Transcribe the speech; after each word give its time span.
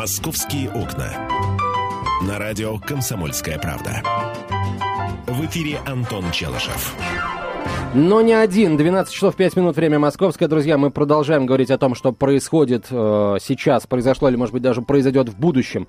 «Московские 0.00 0.70
окна». 0.70 1.28
На 2.26 2.38
радио 2.38 2.78
«Комсомольская 2.78 3.58
правда». 3.58 4.02
В 5.26 5.44
эфире 5.44 5.78
Антон 5.86 6.30
Челышев. 6.30 6.96
Но 7.92 8.22
не 8.22 8.32
один. 8.32 8.78
12 8.78 9.12
часов 9.12 9.36
5 9.36 9.56
минут, 9.56 9.76
время 9.76 9.98
московское. 9.98 10.48
Друзья, 10.48 10.78
мы 10.78 10.90
продолжаем 10.90 11.44
говорить 11.44 11.70
о 11.70 11.76
том, 11.76 11.94
что 11.94 12.12
происходит 12.12 12.86
э, 12.90 13.36
сейчас, 13.42 13.86
произошло 13.86 14.30
или, 14.30 14.36
может 14.36 14.54
быть, 14.54 14.62
даже 14.62 14.80
произойдет 14.80 15.28
в 15.28 15.38
будущем 15.38 15.86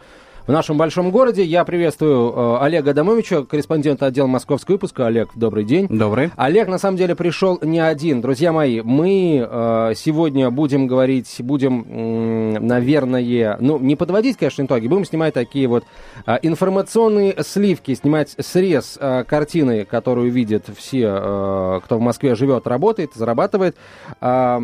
в 0.48 0.52
нашем 0.52 0.78
большом 0.78 1.12
городе. 1.12 1.44
Я 1.44 1.64
приветствую 1.66 2.34
э, 2.34 2.58
Олега 2.62 2.92
Адамовича, 2.92 3.44
корреспондента 3.44 4.08
отдела 4.08 4.28
московского 4.28 4.76
выпуска. 4.76 5.08
Олег, 5.08 5.30
добрый 5.36 5.64
день. 5.64 5.88
Добрый. 5.88 6.32
Олег, 6.36 6.68
на 6.68 6.78
самом 6.78 6.98
деле, 6.98 7.16
пришел 7.16 7.60
не 7.62 7.80
один. 7.80 8.22
Друзья 8.22 8.52
мои, 8.52 8.82
мы 8.82 9.48
э, 9.48 9.94
сегодня 9.96 10.50
будем 10.50 10.88
говорить, 10.88 11.36
будем, 11.40 12.56
наверное, 12.66 13.58
ну, 13.60 13.78
не 13.78 13.96
подводить, 13.96 14.38
конечно, 14.38 14.64
итоги, 14.64 14.88
будем 14.88 15.06
снимать 15.06 15.34
такие 15.34 15.68
вот 15.68 15.84
э, 16.26 16.38
информационные 16.42 17.36
сливки, 17.44 17.94
снимать 17.94 18.36
срез 18.40 18.98
картины, 19.28 19.86
которую 19.86 20.32
видят 20.32 20.66
все, 20.76 21.82
кто 21.84 21.98
в 21.98 22.02
Москве 22.02 22.36
живет, 22.36 22.68
работает, 22.68 23.12
зарабатывает. 23.14 23.76
Э, 24.22 24.60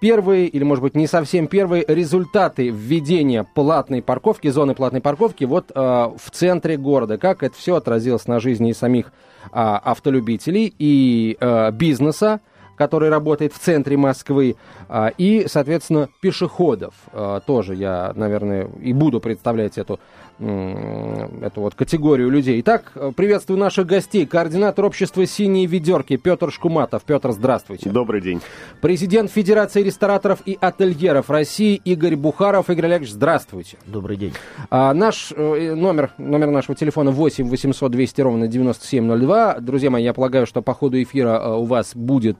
первые, 0.00 0.46
или, 0.46 0.62
может 0.62 0.82
быть, 0.82 0.94
не 0.94 1.06
совсем 1.06 1.48
первые 1.48 1.84
результаты 1.86 2.68
введения 2.68 3.44
платной 3.54 4.02
парковки, 4.02 4.48
зоны 4.48 4.75
платной 4.76 5.00
парковки 5.00 5.44
вот 5.44 5.72
э, 5.74 5.78
в 5.80 6.30
центре 6.30 6.76
города. 6.76 7.18
Как 7.18 7.42
это 7.42 7.56
все 7.56 7.76
отразилось 7.76 8.26
на 8.26 8.40
жизни 8.40 8.70
и 8.70 8.74
самих 8.74 9.06
э, 9.06 9.10
автолюбителей 9.52 10.72
и 10.78 11.36
э, 11.40 11.70
бизнеса, 11.72 12.40
который 12.76 13.08
работает 13.08 13.52
в 13.52 13.58
центре 13.58 13.96
Москвы, 13.96 14.56
э, 14.88 15.10
и, 15.18 15.46
соответственно, 15.48 16.08
пешеходов. 16.20 16.94
Э, 17.12 17.40
тоже 17.46 17.74
я, 17.74 18.12
наверное, 18.14 18.68
и 18.80 18.92
буду 18.92 19.20
представлять 19.20 19.78
эту 19.78 19.98
эту 20.38 21.62
вот 21.62 21.74
категорию 21.74 22.28
людей. 22.28 22.60
Итак, 22.60 22.92
приветствую 23.16 23.58
наших 23.58 23.86
гостей. 23.86 24.26
Координатор 24.26 24.84
общества 24.84 25.24
«Синие 25.24 25.64
ведерки» 25.64 26.16
Петр 26.16 26.52
Шкуматов. 26.52 27.04
Петр, 27.04 27.32
здравствуйте. 27.32 27.88
Добрый 27.88 28.20
день. 28.20 28.42
Президент 28.82 29.30
Федерации 29.30 29.82
рестораторов 29.82 30.40
и 30.44 30.58
ательеров 30.60 31.30
России 31.30 31.80
Игорь 31.84 32.16
Бухаров. 32.16 32.68
Игорь 32.68 32.86
Олегович, 32.86 33.12
здравствуйте. 33.12 33.78
Добрый 33.86 34.18
день. 34.18 34.34
А, 34.68 34.92
наш 34.92 35.32
э, 35.34 35.74
номер, 35.74 36.12
номер 36.18 36.50
нашего 36.50 36.76
телефона 36.76 37.12
8 37.12 37.48
800 37.48 37.90
200 37.90 38.20
ровно 38.20 38.46
9702. 38.46 39.60
Друзья 39.60 39.90
мои, 39.90 40.04
я 40.04 40.12
полагаю, 40.12 40.46
что 40.46 40.60
по 40.60 40.74
ходу 40.74 41.02
эфира 41.02 41.40
э, 41.40 41.54
у 41.54 41.64
вас 41.64 41.94
будет 41.94 42.36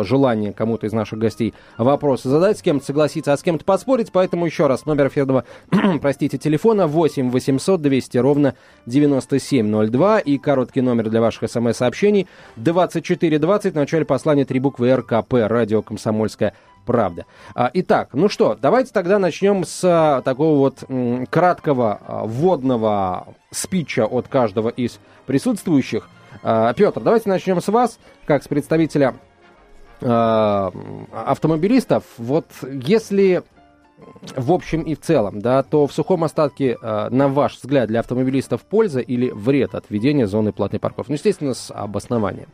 э, 0.00 0.04
желание 0.04 0.52
кому-то 0.52 0.86
из 0.86 0.92
наших 0.92 1.18
гостей 1.18 1.54
вопросы 1.78 2.28
задать, 2.28 2.58
с 2.58 2.62
кем-то 2.62 2.84
согласиться, 2.84 3.32
а 3.32 3.36
с 3.36 3.42
кем-то 3.42 3.64
поспорить. 3.64 4.12
Поэтому 4.12 4.46
еще 4.46 4.66
раз, 4.66 4.86
номер 4.86 5.08
эфирного, 5.08 5.44
простите, 6.00 6.38
телефона 6.38 6.86
8 6.86 7.30
800 7.30 7.80
200 7.80 8.18
ровно 8.18 8.54
9702 8.86 10.18
и 10.20 10.38
короткий 10.38 10.80
номер 10.80 11.10
для 11.10 11.20
ваших 11.20 11.50
смс-сообщений 11.50 12.26
2420 12.56 13.72
в 13.72 13.76
начале 13.76 14.04
послания 14.04 14.44
три 14.44 14.60
буквы 14.60 14.94
РКП, 14.94 15.34
радио 15.46 15.82
«Комсомольская 15.82 16.54
правда». 16.86 17.26
А, 17.54 17.70
итак, 17.72 18.10
ну 18.12 18.28
что, 18.28 18.58
давайте 18.60 18.92
тогда 18.92 19.18
начнем 19.18 19.64
с 19.64 19.80
а, 19.84 20.22
такого 20.22 20.58
вот 20.58 20.84
краткого 21.30 22.00
а, 22.02 22.24
вводного 22.26 23.28
спича 23.50 24.06
от 24.06 24.28
каждого 24.28 24.68
из 24.68 24.98
присутствующих. 25.26 26.08
Петр, 26.42 27.00
давайте 27.00 27.28
начнем 27.28 27.60
с 27.60 27.68
вас, 27.68 27.98
как 28.24 28.42
с 28.42 28.48
представителя 28.48 29.14
автомобилистов. 30.02 32.04
Вот 32.18 32.46
если 32.62 33.42
в 34.36 34.52
общем 34.52 34.82
и 34.82 34.94
в 34.94 35.00
целом, 35.00 35.40
да, 35.40 35.62
то 35.62 35.86
в 35.86 35.92
сухом 35.92 36.24
остатке, 36.24 36.76
э, 36.80 37.08
на 37.10 37.28
ваш 37.28 37.56
взгляд, 37.56 37.88
для 37.88 38.00
автомобилистов 38.00 38.62
польза 38.62 39.00
или 39.00 39.30
вред 39.30 39.74
от 39.74 39.86
введения 39.88 40.26
зоны 40.26 40.52
платной 40.52 40.80
парковки? 40.80 41.10
Ну, 41.10 41.14
естественно, 41.14 41.54
с 41.54 41.72
обоснованием. 41.72 42.48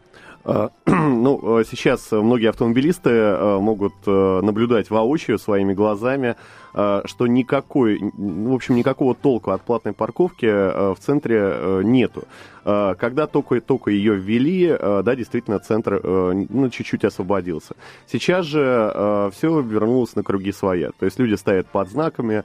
Ну, 0.86 1.62
сейчас 1.64 2.12
многие 2.12 2.50
автомобилисты 2.50 3.36
могут 3.58 3.94
наблюдать 4.06 4.90
воочию 4.90 5.38
своими 5.38 5.74
глазами, 5.74 6.36
что 6.72 7.26
никакой, 7.26 7.98
в 8.00 8.52
общем, 8.52 8.76
никакого 8.76 9.14
толку 9.14 9.50
от 9.50 9.62
платной 9.62 9.92
парковки 9.92 10.46
в 10.46 10.98
центре 11.00 11.82
нету. 11.82 12.24
Когда 12.64 13.26
только, 13.26 13.60
только 13.60 13.90
ее 13.90 14.14
ввели, 14.14 14.76
да, 14.78 15.16
действительно, 15.16 15.58
центр 15.58 16.00
ну, 16.04 16.70
чуть-чуть 16.70 17.04
освободился. 17.04 17.74
Сейчас 18.06 18.46
же 18.46 19.30
все 19.34 19.60
вернулось 19.60 20.14
на 20.16 20.22
круги 20.22 20.52
своя. 20.52 20.90
То 20.98 21.06
есть 21.06 21.18
люди 21.18 21.34
стоят 21.34 21.66
под 21.66 21.88
знаками, 21.88 22.44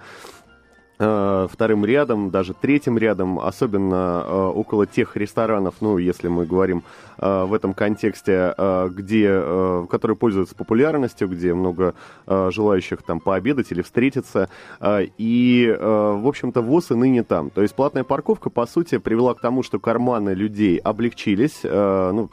вторым 1.02 1.86
рядом, 1.86 2.30
даже 2.30 2.54
третьим 2.54 2.98
рядом, 2.98 3.40
особенно 3.40 4.24
э, 4.26 4.52
около 4.56 4.86
тех 4.86 5.16
ресторанов, 5.18 5.76
ну, 5.82 5.98
если 5.98 6.28
мы 6.28 6.46
говорим 6.46 6.84
э, 7.18 7.44
в 7.46 7.54
этом 7.54 7.74
контексте, 7.74 8.54
э, 8.58 8.90
где, 8.90 9.30
э, 9.32 9.86
которые 9.90 10.16
пользуются 10.18 10.56
популярностью, 10.56 11.28
где 11.28 11.54
много 11.54 11.96
э, 12.28 12.50
желающих 12.52 13.02
там 13.02 13.20
пообедать 13.20 13.72
или 13.72 13.82
встретиться, 13.82 14.50
э, 14.80 15.08
и, 15.18 15.68
э, 15.68 15.78
в 15.78 16.28
общем-то, 16.28 16.62
ВОЗ 16.62 16.92
и 16.92 16.96
ныне 16.96 17.24
там. 17.24 17.50
То 17.50 17.62
есть 17.62 17.74
платная 17.74 18.04
парковка, 18.04 18.50
по 18.50 18.66
сути, 18.66 18.98
привела 18.98 19.34
к 19.34 19.42
тому, 19.42 19.64
что 19.64 19.80
карманы 19.80 20.32
людей 20.32 20.78
облегчились, 20.78 21.62
э, 21.64 22.12
ну, 22.14 22.30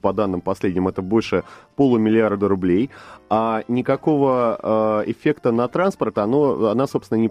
по 0.00 0.12
данным 0.12 0.40
последним, 0.40 0.88
это 0.88 1.00
больше 1.00 1.44
полумиллиарда 1.76 2.48
рублей, 2.48 2.90
а 3.30 3.62
никакого 3.68 4.58
э, 4.62 5.10
эффекта 5.10 5.52
на 5.52 5.66
транспорт 5.68 6.18
оно, 6.18 6.66
она, 6.66 6.86
собственно, 6.86 7.18
не, 7.18 7.30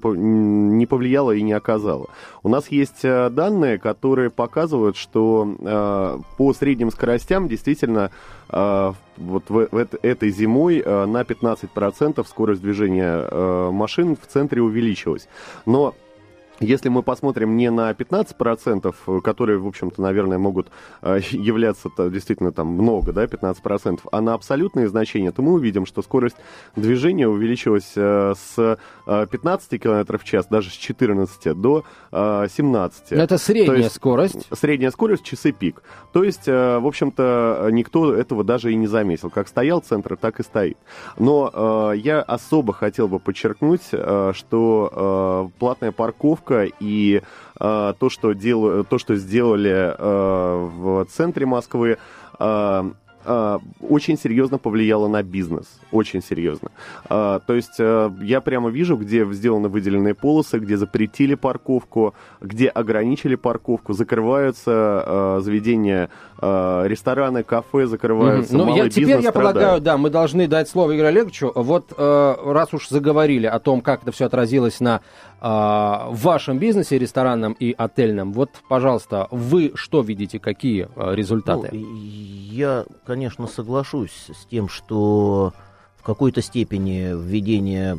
не 0.77 0.85
повлияла 0.85 1.31
и 1.31 1.41
не 1.41 1.53
оказала. 1.53 2.07
У 2.43 2.49
нас 2.49 2.69
есть 2.69 3.03
э, 3.03 3.29
данные, 3.29 3.77
которые 3.77 4.29
показывают, 4.29 4.97
что 4.97 5.55
э, 5.59 6.19
по 6.37 6.53
средним 6.53 6.91
скоростям 6.91 7.47
действительно 7.47 8.11
э, 8.49 8.93
вот 9.17 9.49
в, 9.49 9.67
в 9.71 9.87
этой 10.01 10.29
зимой 10.31 10.83
на 10.85 11.21
15% 11.21 12.25
скорость 12.27 12.61
движения 12.61 13.71
машин 13.71 14.15
в 14.15 14.25
центре 14.25 14.61
увеличилась. 14.61 15.27
Но 15.65 15.93
если 16.61 16.89
мы 16.89 17.01
посмотрим 17.01 17.57
не 17.57 17.71
на 17.71 17.91
15%, 17.91 19.21
которые, 19.21 19.57
в 19.57 19.67
общем-то, 19.67 20.01
наверное, 20.01 20.37
могут 20.37 20.67
э, 21.01 21.19
являться 21.31 21.89
действительно 22.09 22.51
там 22.51 22.67
много, 22.67 23.11
да, 23.13 23.25
15%, 23.25 24.01
а 24.11 24.21
на 24.21 24.35
абсолютные 24.35 24.87
значения, 24.87 25.31
то 25.31 25.41
мы 25.41 25.53
увидим, 25.53 25.85
что 25.85 26.01
скорость 26.01 26.37
движения 26.75 27.27
увеличилась 27.27 27.93
э, 27.95 28.33
с 28.35 28.77
15 29.05 29.73
э, 29.73 29.77
км 29.79 30.17
в 30.17 30.23
час, 30.23 30.45
даже 30.47 30.69
с 30.69 30.73
14 30.73 31.59
до 31.59 31.83
17. 32.11 33.11
Но 33.11 33.23
это 33.23 33.37
средняя 33.37 33.77
есть, 33.77 33.95
скорость. 33.95 34.47
Средняя 34.53 34.91
скорость, 34.91 35.23
часы 35.23 35.51
пик. 35.51 35.81
То 36.13 36.23
есть, 36.23 36.45
в 36.47 36.85
общем-то, 36.85 37.69
никто 37.71 38.13
этого 38.13 38.43
даже 38.43 38.71
и 38.71 38.75
не 38.75 38.87
заметил. 38.87 39.29
Как 39.29 39.47
стоял 39.47 39.79
центр, 39.79 40.17
так 40.17 40.39
и 40.39 40.43
стоит. 40.43 40.77
Но 41.17 41.93
я 41.95 42.21
особо 42.21 42.73
хотел 42.73 43.07
бы 43.07 43.19
подчеркнуть, 43.19 43.83
что 44.33 45.51
платная 45.59 45.91
парковка 45.91 46.50
ошибка, 46.51 46.75
и 46.79 47.21
э, 47.59 47.93
то, 47.99 48.09
что 48.09 48.33
дел, 48.33 48.83
то, 48.83 48.97
что 48.97 49.15
сделали 49.15 49.95
э, 49.97 50.69
в 50.77 51.05
центре 51.05 51.45
Москвы, 51.45 51.97
э, 52.39 52.91
э, 53.25 53.59
очень 53.87 54.17
серьезно 54.17 54.57
повлияло 54.57 55.07
на 55.07 55.23
бизнес. 55.23 55.79
Очень 55.91 56.21
серьезно. 56.23 56.69
Э, 57.09 57.39
то 57.45 57.53
есть 57.53 57.79
э, 57.79 58.11
я 58.21 58.41
прямо 58.41 58.69
вижу, 58.69 58.97
где 58.97 59.25
сделаны 59.31 59.69
выделенные 59.69 60.13
полосы, 60.13 60.59
где 60.59 60.77
запретили 60.77 61.35
парковку, 61.35 62.13
где 62.41 62.67
ограничили 62.67 63.35
парковку, 63.35 63.93
закрываются 63.93 65.39
заведения, 65.41 66.09
рестораны, 66.41 67.43
кафе 67.43 67.85
закрываются. 67.85 68.55
Mm-hmm. 68.55 68.65
Ну, 68.65 68.75
я, 68.75 68.89
теперь 68.89 69.09
я 69.09 69.21
страдает. 69.21 69.53
полагаю, 69.53 69.81
да, 69.81 69.97
мы 69.97 70.09
должны 70.09 70.47
дать 70.47 70.67
слово 70.69 70.95
Игорю 70.95 71.09
Олеговичу. 71.09 71.51
Вот 71.53 71.93
раз 71.97 72.73
уж 72.73 72.89
заговорили 72.89 73.45
о 73.45 73.59
том, 73.59 73.81
как 73.81 74.01
это 74.01 74.11
все 74.11 74.25
отразилось 74.25 74.79
на 74.79 75.01
в 75.41 76.17
вашем 76.21 76.59
бизнесе 76.59 76.99
ресторанном 76.99 77.53
и 77.53 77.73
отельном, 77.75 78.31
вот, 78.31 78.51
пожалуйста, 78.69 79.27
вы 79.31 79.71
что 79.73 80.01
видите, 80.01 80.37
какие 80.37 80.87
э, 80.95 81.15
результаты? 81.15 81.69
Ну, 81.73 81.95
я, 81.95 82.85
конечно, 83.07 83.47
соглашусь 83.47 84.27
с 84.29 84.45
тем, 84.45 84.69
что 84.69 85.53
в 85.97 86.03
какой-то 86.03 86.43
степени 86.43 87.11
введение 87.19 87.97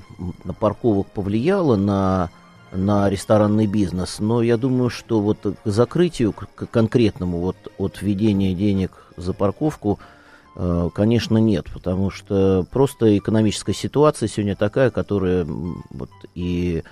парковок 0.60 1.08
повлияло 1.08 1.74
на, 1.74 2.30
на 2.70 3.10
ресторанный 3.10 3.66
бизнес, 3.66 4.20
но 4.20 4.40
я 4.40 4.56
думаю, 4.56 4.88
что 4.88 5.20
вот 5.20 5.38
к 5.40 5.56
закрытию, 5.68 6.32
к 6.32 6.66
конкретному 6.70 7.38
вот 7.38 7.56
от 7.76 8.00
введения 8.02 8.54
денег 8.54 9.06
за 9.16 9.32
парковку, 9.32 9.98
э, 10.54 10.90
конечно, 10.94 11.38
нет, 11.38 11.66
потому 11.74 12.10
что 12.10 12.64
просто 12.70 13.18
экономическая 13.18 13.74
ситуация 13.74 14.28
сегодня 14.28 14.54
такая, 14.54 14.90
которая 14.90 15.44
вот 15.44 16.10
и 16.36 16.84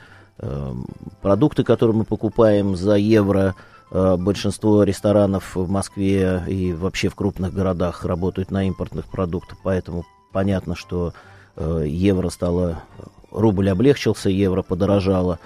продукты, 1.20 1.64
которые 1.64 1.96
мы 1.96 2.04
покупаем 2.04 2.76
за 2.76 2.94
евро, 2.94 3.54
Э, 3.92 4.16
большинство 4.16 4.84
ресторанов 4.84 5.56
в 5.56 5.68
Москве 5.68 6.44
и 6.46 6.72
вообще 6.72 7.08
в 7.08 7.16
крупных 7.16 7.52
городах 7.52 8.04
работают 8.04 8.52
на 8.52 8.66
импортных 8.68 9.06
продуктах, 9.06 9.58
поэтому 9.64 10.06
понятно, 10.32 10.76
что 10.76 11.12
э, 11.56 11.84
евро 11.88 12.28
стало 12.28 12.84
рубль 13.32 13.68
облегчился, 13.68 14.30
евро 14.30 14.62
подорожало. 14.62 15.40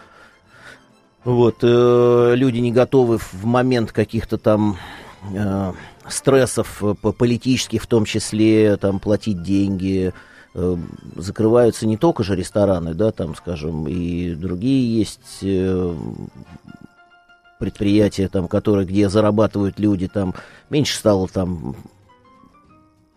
Вот, 1.25 1.61
э, 1.63 2.33
люди 2.37 2.59
не 2.59 2.71
готовы 2.71 3.17
в 3.17 3.45
момент 3.45 3.93
каких-то 3.93 4.37
там 4.37 4.77
стрессов 6.07 6.83
политических, 7.01 7.83
в 7.83 7.87
том 7.87 8.05
числе, 8.05 8.77
там, 8.77 8.99
платить 8.99 9.43
деньги, 9.43 10.13
закрываются 11.17 11.87
не 11.87 11.97
только 11.97 12.23
же 12.23 12.37
рестораны, 12.37 12.95
да, 12.95 13.11
там, 13.11 13.35
скажем, 13.35 13.89
и 13.89 14.35
другие 14.35 14.99
есть 14.99 15.39
э, 15.43 15.97
предприятия, 17.59 18.29
там, 18.29 18.47
которые, 18.47 18.87
где 18.87 19.09
зарабатывают 19.09 19.81
люди, 19.81 20.07
там, 20.07 20.35
меньше 20.71 20.97
стало 20.97 21.27
там 21.29 21.77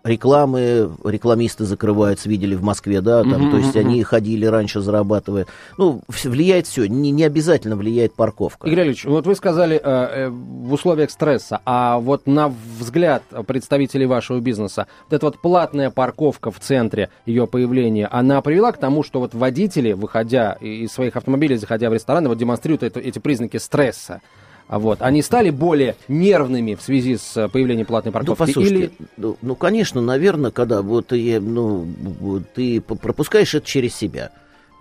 рекламы, 0.08 0.92
рекламисты 1.04 1.66
закрываются, 1.66 2.30
видели 2.30 2.56
в 2.56 2.64
Москве, 2.64 3.02
да, 3.02 3.24
там, 3.24 3.48
uh-huh, 3.48 3.52
то 3.52 3.58
есть 3.58 3.76
uh-huh. 3.76 3.82
они 3.82 4.04
ходили 4.04 4.46
раньше, 4.46 4.82
зарабатывая. 4.82 5.48
Ну, 5.78 6.02
влияет 6.08 6.68
все, 6.68 6.88
не, 6.88 7.12
не 7.12 7.24
обязательно 7.24 7.76
влияет 7.76 8.14
парковка. 8.14 8.68
Игорь 8.68 8.88
Ильич, 8.88 9.06
вот 9.06 9.26
вы 9.26 9.36
сказали 9.36 9.76
э, 9.76 9.80
э, 9.84 10.30
в 10.30 10.74
условиях 10.74 11.12
стресса, 11.12 11.62
а 11.66 12.00
вот 12.00 12.28
на 12.28 12.52
взгляд 12.80 13.24
представителей 13.46 14.06
вашего 14.06 14.40
бизнеса, 14.40 14.88
вот 15.10 15.16
эта 15.16 15.26
вот 15.26 15.40
платная 15.42 15.90
парковка 15.90 16.52
в 16.52 16.60
центре, 16.60 17.10
ее 17.26 17.48
появления, 17.48 18.08
она 18.08 18.42
привела 18.42 18.72
к 18.72 18.78
тому, 18.78 19.04
что 19.04 19.20
вот 19.20 19.34
водители, 19.34 19.94
выходя 19.94 20.54
из 20.54 20.92
своих 20.92 21.16
автомобилей, 21.16 21.58
заходя 21.58 21.90
в 21.90 21.94
рестораны, 21.94 22.30
вот 22.30 22.38
демонстрируют 22.38 22.84
это, 22.84 23.00
эти 23.00 23.20
признаки 23.20 23.58
стресса. 23.58 24.22
А 24.68 24.80
вот, 24.80 25.02
они 25.02 25.22
стали 25.22 25.50
более 25.50 25.96
нервными 26.10 26.76
в 26.76 26.82
связи 26.82 27.16
с 27.16 27.38
э, 27.38 27.48
появлением 27.48 27.86
платной 27.86 28.12
ну, 28.12 28.14
парковки? 28.14 28.40
Ну, 28.40 28.46
послушайте, 28.46 28.76
или... 28.76 28.92
ну, 29.16 29.38
ну, 29.42 29.56
конечно, 29.56 30.02
наверное, 30.02 30.52
когда 30.52 30.82
вот 30.82 31.12
ну, 31.12 31.88
ты 32.54 32.82
пропускаешь 32.82 33.56
это 33.56 33.66
через 33.66 33.96
себя. 33.96 34.32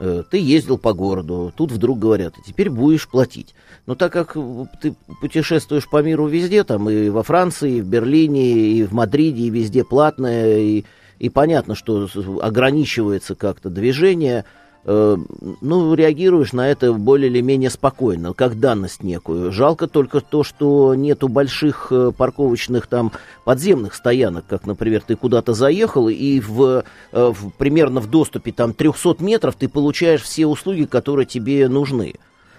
Э, 0.00 0.24
ты 0.28 0.38
ездил 0.38 0.76
по 0.76 0.92
городу, 0.92 1.52
тут 1.56 1.70
вдруг 1.70 2.00
говорят, 2.00 2.34
теперь 2.44 2.68
будешь 2.68 3.08
платить. 3.08 3.54
Но 3.86 3.94
так 3.94 4.12
как 4.12 4.36
ты 4.80 4.94
путешествуешь 5.20 5.88
по 5.88 6.02
миру 6.02 6.26
везде, 6.26 6.64
там 6.64 6.90
и 6.90 7.08
во 7.08 7.22
Франции, 7.22 7.76
и 7.76 7.80
в 7.80 7.86
Берлине, 7.86 8.50
и 8.50 8.82
в 8.82 8.92
Мадриде, 8.92 9.44
и 9.44 9.50
везде 9.50 9.84
платное, 9.84 10.58
и, 10.58 10.84
и 11.20 11.28
понятно, 11.28 11.76
что 11.76 12.08
ограничивается 12.42 13.36
как-то 13.36 13.70
движение, 13.70 14.44
Э, 14.88 15.16
ну, 15.60 15.94
реагируешь 15.94 16.52
на 16.52 16.68
это 16.68 16.92
более 16.92 17.28
или 17.28 17.40
менее 17.40 17.70
спокойно, 17.70 18.32
как 18.34 18.60
данность 18.60 19.02
некую. 19.02 19.50
Жалко 19.50 19.88
только 19.88 20.20
то, 20.20 20.44
что 20.44 20.94
нету 20.94 21.26
больших 21.26 21.88
э, 21.90 22.12
парковочных 22.16 22.86
там 22.86 23.10
подземных 23.44 23.96
стоянок, 23.96 24.44
как, 24.46 24.64
например, 24.64 25.02
ты 25.04 25.16
куда-то 25.16 25.54
заехал, 25.54 26.08
и 26.08 26.38
в, 26.38 26.84
э, 27.10 27.32
в, 27.32 27.50
примерно 27.58 28.00
в 28.00 28.08
доступе 28.08 28.52
там 28.52 28.72
300 28.72 29.16
метров 29.24 29.56
ты 29.56 29.68
получаешь 29.68 30.22
все 30.22 30.46
услуги, 30.46 30.84
которые 30.84 31.26
тебе 31.26 31.68
нужны. 31.68 32.14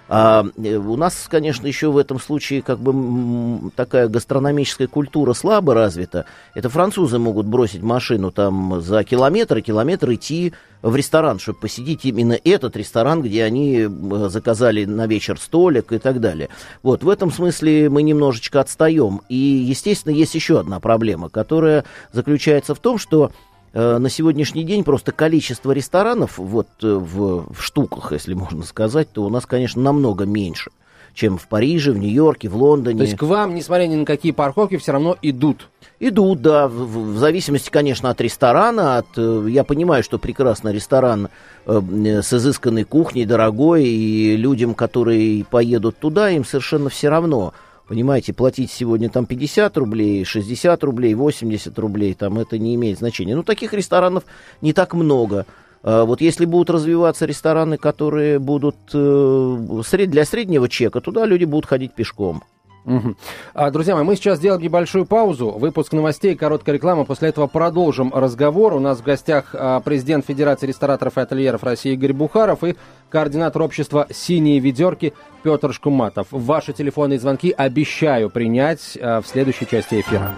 А 0.10 0.46
у 0.64 0.96
нас, 0.96 1.28
конечно, 1.30 1.68
еще 1.68 1.92
в 1.92 1.98
этом 1.98 2.20
случае 2.20 2.62
как 2.62 2.80
бы 2.80 3.72
такая 3.76 4.08
гастрономическая 4.08 4.88
культура 4.88 5.34
слабо 5.34 5.74
развита. 5.74 6.26
Это 6.54 6.70
французы 6.70 7.20
могут 7.20 7.46
бросить 7.46 7.82
машину 7.82 8.32
там 8.32 8.82
за 8.82 9.04
километр, 9.04 9.62
километр 9.62 10.14
идти 10.14 10.54
в 10.82 10.96
ресторан, 10.96 11.40
чтобы 11.40 11.60
посетить 11.60 12.06
именно 12.06 12.38
этот 12.44 12.78
ресторан, 12.78 13.22
где 13.22 13.44
они 13.44 13.88
заказали 14.30 14.86
на 14.86 15.08
вечер 15.08 15.40
столик 15.40 15.92
и 15.92 15.98
так 15.98 16.22
далее. 16.22 16.50
Вот, 16.84 17.04
в 17.04 17.10
этом 17.10 17.32
смысле 17.32 17.90
мы 17.90 18.04
немножечко 18.04 18.62
отстаем. 18.62 19.22
И, 19.28 19.36
естественно, 19.36 20.14
есть 20.14 20.36
еще 20.36 20.60
одна 20.60 20.80
проблема, 20.80 21.30
которая 21.30 21.84
заключается 22.14 22.76
в 22.76 22.80
том, 22.80 22.98
что 22.98 23.32
Э, 23.32 23.47
на 23.74 24.10
сегодняшний 24.10 24.64
день 24.64 24.84
просто 24.84 25.12
количество 25.12 25.72
ресторанов 25.72 26.38
вот 26.38 26.68
э, 26.82 26.88
в, 26.88 27.54
в 27.54 27.62
штуках, 27.64 28.12
если 28.12 28.34
можно 28.34 28.64
сказать, 28.64 29.12
то 29.12 29.24
у 29.24 29.30
нас, 29.30 29.46
конечно, 29.46 29.82
намного 29.82 30.26
меньше, 30.26 30.72
чем 31.14 31.38
в 31.38 31.48
Париже, 31.48 31.92
в 31.92 31.98
Нью-Йорке, 31.98 32.50
в 32.50 32.56
Лондоне. 32.56 33.00
То 33.00 33.04
есть 33.04 33.18
к 33.18 33.24
вам, 33.24 33.56
несмотря 33.56 33.88
ни 33.88 33.96
на 33.96 34.06
какие 34.06 34.32
парковки, 34.32 34.78
все 34.78 34.94
равно 34.94 35.18
идут? 35.22 35.70
Идут, 36.00 36.42
да, 36.42 36.68
в, 36.68 37.14
в 37.14 37.18
зависимости, 37.18 37.70
конечно, 37.70 38.10
от 38.10 38.22
ресторана. 38.22 38.98
От, 38.98 39.08
э, 39.18 39.48
я 39.50 39.64
понимаю, 39.64 40.04
что 40.04 40.18
прекрасно 40.18 40.70
ресторан 40.70 41.30
э, 41.66 42.22
с 42.22 42.34
изысканной 42.34 42.84
кухней, 42.84 43.26
дорогой, 43.26 43.86
и 43.86 44.38
людям, 44.38 44.74
которые 44.76 45.44
поедут 45.46 45.98
туда, 45.98 46.30
им 46.30 46.46
совершенно 46.46 46.90
все 46.90 47.10
равно– 47.10 47.54
Понимаете, 47.88 48.34
платить 48.34 48.70
сегодня 48.70 49.10
там 49.10 49.26
50 49.26 49.78
рублей, 49.78 50.26
60 50.26 50.84
рублей, 50.84 51.14
80 51.14 51.80
рублей, 51.80 52.14
там 52.14 52.38
это 52.38 52.58
не 52.58 52.76
имеет 52.76 53.00
значения. 53.00 53.36
Ну, 53.36 53.44
таких 53.44 53.74
ресторанов 53.74 54.24
не 54.62 54.74
так 54.74 54.94
много. 54.94 55.46
А 55.84 56.04
вот 56.04 56.20
если 56.20 56.44
будут 56.46 56.70
развиваться 56.70 57.26
рестораны, 57.26 57.78
которые 57.78 58.40
будут 58.40 58.76
э, 58.94 60.06
для 60.06 60.26
среднего 60.26 60.68
чека, 60.68 61.00
туда 61.00 61.26
люди 61.26 61.46
будут 61.46 61.66
ходить 61.66 61.94
пешком. 61.94 62.44
Угу. 62.88 63.16
А, 63.54 63.70
друзья 63.70 63.96
мои, 63.96 64.06
мы 64.06 64.16
сейчас 64.16 64.38
сделаем 64.38 64.64
небольшую 64.64 65.06
паузу, 65.06 65.52
выпуск 65.52 65.92
новостей, 65.92 66.36
короткая 66.36 66.76
реклама. 66.76 67.04
После 67.04 67.30
этого 67.30 67.48
продолжим 67.48 68.14
разговор. 68.14 68.74
У 68.74 68.80
нас 68.80 69.00
в 69.00 69.04
гостях 69.04 69.54
а, 69.54 69.82
президент 69.82 70.26
Федерации 70.26 70.68
рестораторов 70.68 71.18
и 71.18 71.22
ательеров 71.22 71.64
России 71.64 71.94
Игорь 71.94 72.14
Бухаров 72.14 72.64
и 72.64 72.78
координатор 73.10 73.62
общества 73.62 74.08
«Синие 74.10 74.60
ведерки» 74.60 75.14
Петр 75.44 75.74
Шкуматов. 75.74 76.28
Ваши 76.32 76.72
телефонные 76.72 77.20
звонки 77.20 77.52
обещаю 77.52 78.30
принять 78.30 78.98
а, 79.02 79.22
в 79.22 79.28
следующей 79.28 79.68
части 79.68 80.00
эфира. 80.00 80.34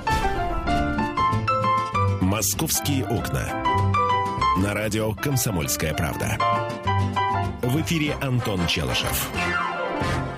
«Московские 2.20 3.06
окна». 3.06 3.44
На 4.58 4.74
радио 4.74 5.14
«Комсомольская 5.14 5.94
правда». 5.94 6.38
В 7.62 7.80
эфире 7.82 8.16
Антон 8.22 8.66
Челышев. 8.66 9.30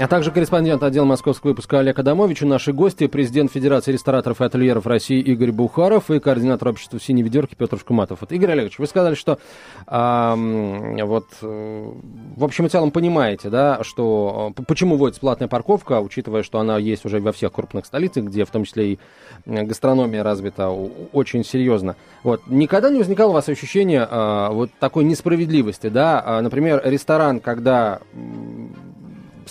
А 0.02 0.08
также 0.08 0.32
корреспондент 0.32 0.82
отдела 0.82 1.06
московского 1.06 1.52
выпуска 1.52 1.78
Олег 1.78 2.00
Адамович 2.00 2.42
и 2.42 2.46
наши 2.46 2.74
гости, 2.74 3.06
президент 3.06 3.52
Федерации 3.52 3.92
рестораторов 3.92 4.42
и 4.42 4.44
ательеров 4.44 4.88
России 4.88 5.20
Игорь 5.20 5.52
Бухаров 5.52 6.10
и 6.10 6.20
координатор 6.20 6.70
общества 6.70 7.00
«Синей 7.00 7.22
ведерки» 7.22 7.54
Петр 7.54 7.78
Шкуматов. 7.78 8.22
Вот, 8.22 8.32
Игорь 8.32 8.54
Олегович, 8.54 8.80
вы 8.80 8.88
сказали, 8.88 9.14
что 9.14 9.38
э, 9.86 11.04
вот, 11.04 11.28
э, 11.44 11.92
в 12.36 12.44
общем 12.44 12.66
и 12.66 12.70
целом 12.70 12.90
понимаете, 12.90 13.52
да, 13.52 13.84
что 13.84 14.56
э, 14.58 14.64
почему 14.68 14.98
вводится 14.98 15.22
платная 15.22 15.48
парковка, 15.48 16.02
учитывая, 16.02 16.42
что 16.42 16.60
она 16.60 16.80
есть 16.80 17.06
уже 17.06 17.20
во 17.20 17.32
всех 17.32 17.52
крупных 17.52 17.86
столицах, 17.86 18.24
где 18.24 18.44
в 18.44 18.50
том 18.50 18.64
числе 18.64 18.94
и 18.94 19.00
гастрономия 19.46 20.24
развита 20.24 20.72
очень 21.14 21.46
серьезно. 21.46 21.96
Вот. 22.24 22.42
Никогда 22.48 22.90
не 22.90 22.98
возникало 22.98 23.30
у 23.30 23.34
вас 23.34 23.48
ощущение 23.50 24.08
э, 24.10 24.48
вот 24.50 24.72
такой 24.80 25.04
несправедливости, 25.04 25.90
да? 25.90 26.24
А, 26.26 26.42
например, 26.42 26.82
ресторан, 26.84 27.40
когда 27.40 28.00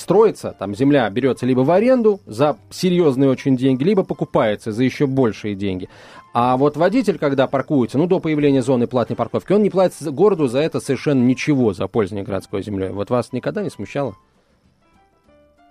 строится, 0.01 0.55
там 0.59 0.75
земля 0.75 1.09
берется 1.11 1.47
либо 1.47 1.61
в 1.61 1.71
аренду 1.71 2.21
за 2.27 2.57
серьезные 2.71 3.31
очень 3.31 3.57
деньги, 3.57 3.85
либо 3.85 4.03
покупается 4.03 4.73
за 4.73 4.83
еще 4.83 5.07
большие 5.07 5.55
деньги. 5.55 5.89
А 6.33 6.57
вот 6.57 6.77
водитель, 6.77 7.19
когда 7.19 7.47
паркуется, 7.47 7.99
ну, 7.99 8.07
до 8.07 8.21
появления 8.21 8.63
зоны 8.63 8.87
платной 8.87 9.17
парковки, 9.17 9.53
он 9.53 9.63
не 9.63 9.71
платит 9.71 10.03
городу 10.13 10.47
за 10.47 10.61
это 10.61 10.81
совершенно 10.81 11.23
ничего, 11.23 11.73
за 11.73 11.87
пользование 11.89 12.25
городской 12.25 12.63
землей. 12.63 12.91
Вот 12.91 13.11
вас 13.11 13.33
никогда 13.33 13.63
не 13.63 13.71
смущало? 13.71 14.17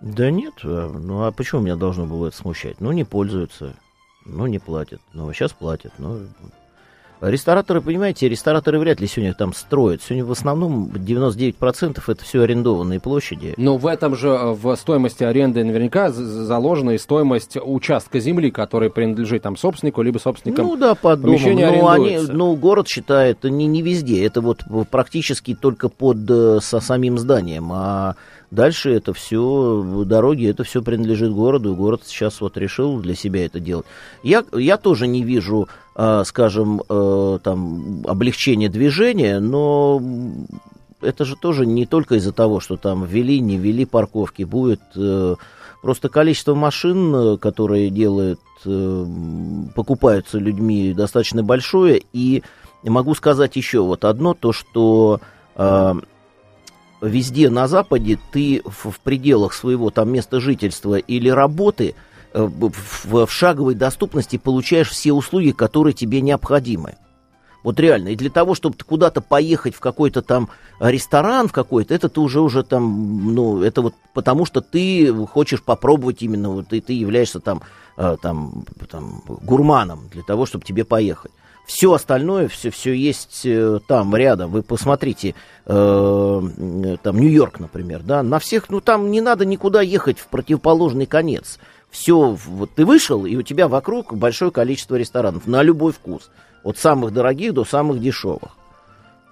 Да 0.01 0.31
нет, 0.31 0.53
а, 0.63 0.89
ну 0.89 1.25
а 1.25 1.31
почему 1.31 1.61
меня 1.61 1.75
должно 1.75 2.05
было 2.05 2.27
это 2.27 2.37
смущать? 2.37 2.79
Ну, 2.79 2.91
не 2.91 3.03
пользуются, 3.03 3.75
ну, 4.25 4.47
не 4.47 4.59
платят, 4.59 5.01
ну, 5.13 5.31
сейчас 5.33 5.51
платят, 5.51 5.93
ну, 5.97 6.19
Рестораторы, 7.21 7.81
понимаете, 7.81 8.29
рестораторы 8.29 8.79
вряд 8.79 9.01
ли 9.01 9.07
сегодня 9.07 9.33
там 9.33 9.53
строят. 9.53 10.01
Сегодня 10.01 10.23
в 10.23 10.31
основном 10.31 10.85
99% 10.87 12.01
это 12.07 12.23
все 12.23 12.41
арендованные 12.43 13.01
площади. 13.01 13.53
Но 13.57 13.77
в 13.77 13.87
этом 13.87 14.15
же, 14.15 14.29
э, 14.29 14.53
в 14.53 14.73
стоимости 14.75 15.23
аренды 15.25 15.63
наверняка 15.65 16.11
заложена 16.11 16.91
и 16.91 16.97
стоимость 16.97 17.57
участка 17.61 18.19
земли, 18.19 18.51
который 18.51 18.89
принадлежит 18.89 19.43
там 19.43 19.57
собственнику, 19.57 20.01
либо 20.01 20.17
собственникам 20.17 20.65
Ну 20.65 20.75
да, 20.77 20.95
домом. 20.95 21.39
Ну, 21.43 21.89
они, 21.89 22.19
ну, 22.29 22.55
город 22.55 22.87
считает, 22.87 23.43
не, 23.43 23.65
не 23.67 23.81
везде, 23.81 24.25
это 24.25 24.39
вот 24.39 24.63
практически 24.89 25.55
только 25.55 25.89
под 25.89 26.17
э, 26.29 26.59
со 26.61 26.79
самим 26.79 27.17
зданием, 27.17 27.69
а 27.73 28.15
Дальше 28.51 28.91
это 28.91 29.13
все, 29.13 30.03
дороги, 30.05 30.49
это 30.49 30.63
все 30.63 30.81
принадлежит 30.81 31.31
городу, 31.31 31.73
и 31.73 31.75
город 31.75 32.01
сейчас 32.05 32.41
вот 32.41 32.57
решил 32.57 32.99
для 32.99 33.13
себя 33.13 33.45
это 33.45 33.59
делать. 33.59 33.85
Я, 34.23 34.43
я 34.53 34.77
тоже 34.77 35.05
не 35.05 35.21
вижу, 35.21 35.67
э, 35.95 36.23
скажем, 36.25 36.81
э, 36.89 37.39
там, 37.43 38.03
облегчения 38.07 38.67
движения, 38.67 39.39
но 39.39 40.01
это 41.01 41.25
же 41.25 41.35
тоже 41.35 41.67
не 41.67 41.85
только 41.85 42.15
из-за 42.15 42.31
того, 42.31 42.59
что 42.59 42.75
там 42.75 43.05
ввели, 43.05 43.39
не 43.39 43.57
ввели 43.57 43.85
парковки, 43.85 44.41
будет 44.41 44.81
э, 44.95 45.35
просто 45.83 46.09
количество 46.09 46.55
машин, 46.55 47.37
которые 47.37 47.91
делают, 47.91 48.41
э, 48.65 49.05
покупаются 49.75 50.39
людьми 50.39 50.91
достаточно 50.93 51.43
большое, 51.43 52.01
и 52.13 52.41
могу 52.83 53.13
сказать 53.13 53.55
еще 53.55 53.81
вот 53.81 54.05
одно, 54.05 54.33
то, 54.33 54.53
что 54.53 55.21
э, 55.55 55.93
везде 57.01 57.49
на 57.49 57.67
Западе 57.67 58.19
ты 58.31 58.61
в, 58.65 58.91
в 58.91 58.99
пределах 58.99 59.53
своего 59.53 59.89
там 59.89 60.11
места 60.11 60.39
жительства 60.39 60.95
или 60.95 61.29
работы 61.29 61.95
э, 62.33 62.41
в, 62.43 63.25
в 63.25 63.31
шаговой 63.31 63.75
доступности 63.75 64.37
получаешь 64.37 64.89
все 64.89 65.13
услуги, 65.13 65.51
которые 65.51 65.93
тебе 65.93 66.21
необходимы. 66.21 66.95
Вот 67.63 67.79
реально. 67.79 68.09
И 68.09 68.15
для 68.15 68.29
того, 68.29 68.55
чтобы 68.55 68.77
куда-то 68.85 69.19
поехать 69.21 69.75
в 69.75 69.79
какой-то 69.79 70.21
там 70.21 70.49
ресторан 70.79 71.49
в 71.49 71.51
какой-то, 71.51 71.93
это 71.93 72.07
ты 72.07 72.21
уже 72.21 72.39
уже 72.39 72.63
там, 72.63 73.33
ну, 73.33 73.61
это 73.61 73.81
вот 73.81 73.95
потому 74.13 74.45
что 74.45 74.61
ты 74.61 75.13
хочешь 75.27 75.61
попробовать 75.61 76.21
именно, 76.21 76.49
вот 76.49 76.71
и 76.71 76.79
ты 76.79 76.93
являешься 76.93 77.41
там, 77.41 77.61
э, 77.97 78.15
там, 78.21 78.63
там 78.89 79.21
гурманом 79.27 80.07
для 80.11 80.23
того, 80.23 80.45
чтобы 80.45 80.63
тебе 80.63 80.85
поехать. 80.85 81.31
Все 81.69 81.93
остальное, 81.93 82.47
все, 82.47 82.71
все 82.71 82.93
есть 82.93 83.45
э, 83.45 83.79
там 83.85 84.15
рядом. 84.15 84.49
Вы 84.49 84.63
посмотрите, 84.63 85.35
э, 85.67 86.41
там 87.03 87.19
Нью-Йорк, 87.19 87.59
например, 87.59 88.01
да, 88.01 88.23
на 88.23 88.39
всех, 88.39 88.71
ну 88.71 88.81
там 88.81 89.11
не 89.11 89.21
надо 89.21 89.45
никуда 89.45 89.83
ехать 89.83 90.17
в 90.17 90.25
противоположный 90.29 91.05
конец. 91.05 91.59
Все, 91.91 92.35
вот 92.47 92.71
ты 92.71 92.85
вышел, 92.85 93.23
и 93.23 93.35
у 93.35 93.43
тебя 93.43 93.67
вокруг 93.67 94.15
большое 94.15 94.49
количество 94.49 94.95
ресторанов 94.95 95.45
на 95.45 95.61
любой 95.61 95.93
вкус. 95.93 96.31
От 96.63 96.79
самых 96.79 97.13
дорогих 97.13 97.53
до 97.53 97.65
самых 97.65 98.01
дешевых. 98.01 98.57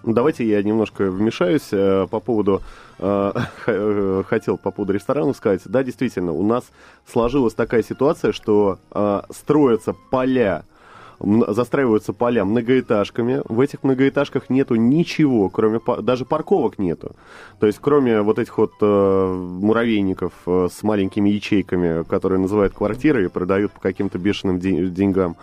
Давайте 0.03 0.47
я 0.47 0.61
немножко 0.61 1.09
вмешаюсь 1.09 1.69
э, 1.71 2.05
по 2.07 2.19
поводу, 2.19 2.61
э, 2.99 3.33
э, 3.65 4.23
хотел 4.27 4.59
по 4.59 4.69
поводу 4.69 4.93
ресторанов 4.93 5.37
сказать. 5.37 5.61
Да, 5.65 5.83
действительно, 5.83 6.33
у 6.33 6.45
нас 6.45 6.65
сложилась 7.11 7.55
такая 7.55 7.81
ситуация, 7.81 8.31
что 8.31 8.77
э, 8.91 9.21
строятся 9.31 9.95
поля, 10.11 10.65
застраиваются 11.19 12.13
поля 12.13 12.45
многоэтажками. 12.45 13.41
В 13.47 13.59
этих 13.59 13.83
многоэтажках 13.83 14.49
нету 14.49 14.75
ничего, 14.75 15.49
кроме 15.49 15.79
даже 16.01 16.25
парковок 16.25 16.79
нету. 16.79 17.15
То 17.59 17.67
есть, 17.67 17.79
кроме 17.81 18.21
вот 18.21 18.39
этих 18.39 18.57
вот 18.57 18.73
э, 18.81 19.33
муравейников 19.61 20.33
э, 20.45 20.67
с 20.71 20.83
маленькими 20.83 21.29
ячейками, 21.29 22.03
которые 22.03 22.39
называют 22.39 22.73
квартиры 22.73 23.25
и 23.25 23.29
продают 23.29 23.71
по 23.71 23.79
каким-то 23.79 24.17
бешеным 24.19 24.59
деньгам. 24.59 25.37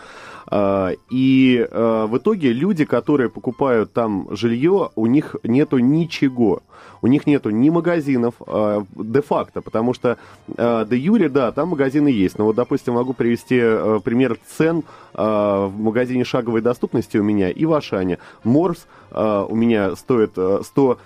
А, 0.47 0.93
и 1.11 1.67
а, 1.71 2.07
в 2.07 2.19
итоге 2.19 2.53
люди, 2.53 2.85
которые 2.85 3.31
покупают 3.31 3.93
там 3.93 4.29
жилье, 4.31 4.91
у 4.95 5.07
них 5.07 5.37
нету 5.43 5.79
ничего. 5.79 6.63
У 7.03 7.07
них 7.07 7.27
нету 7.27 7.51
ни 7.51 7.71
магазинов 7.71 8.35
а, 8.47 8.85
де-факто, 8.95 9.61
потому 9.63 9.95
что 9.95 10.19
де 10.47 10.97
юре, 10.97 11.29
да, 11.29 11.53
там 11.53 11.69
магазины 11.69 12.09
есть. 12.09 12.39
Но 12.39 12.45
вот, 12.45 12.57
допустим, 12.57 12.95
могу 12.95 13.13
привести 13.13 13.59
пример 14.05 14.39
цен 14.57 14.83
в 15.13 15.73
магазине 15.77 16.25
шаговой 16.25 16.61
доступности 16.61 17.19
у 17.19 17.23
меня 17.23 17.51
и 17.51 17.65
в 17.65 17.73
Ашане. 17.73 18.19
Морс 18.43 18.87
у 19.13 19.55
меня 19.55 19.97
стоит 19.97 20.33
100 20.33 20.99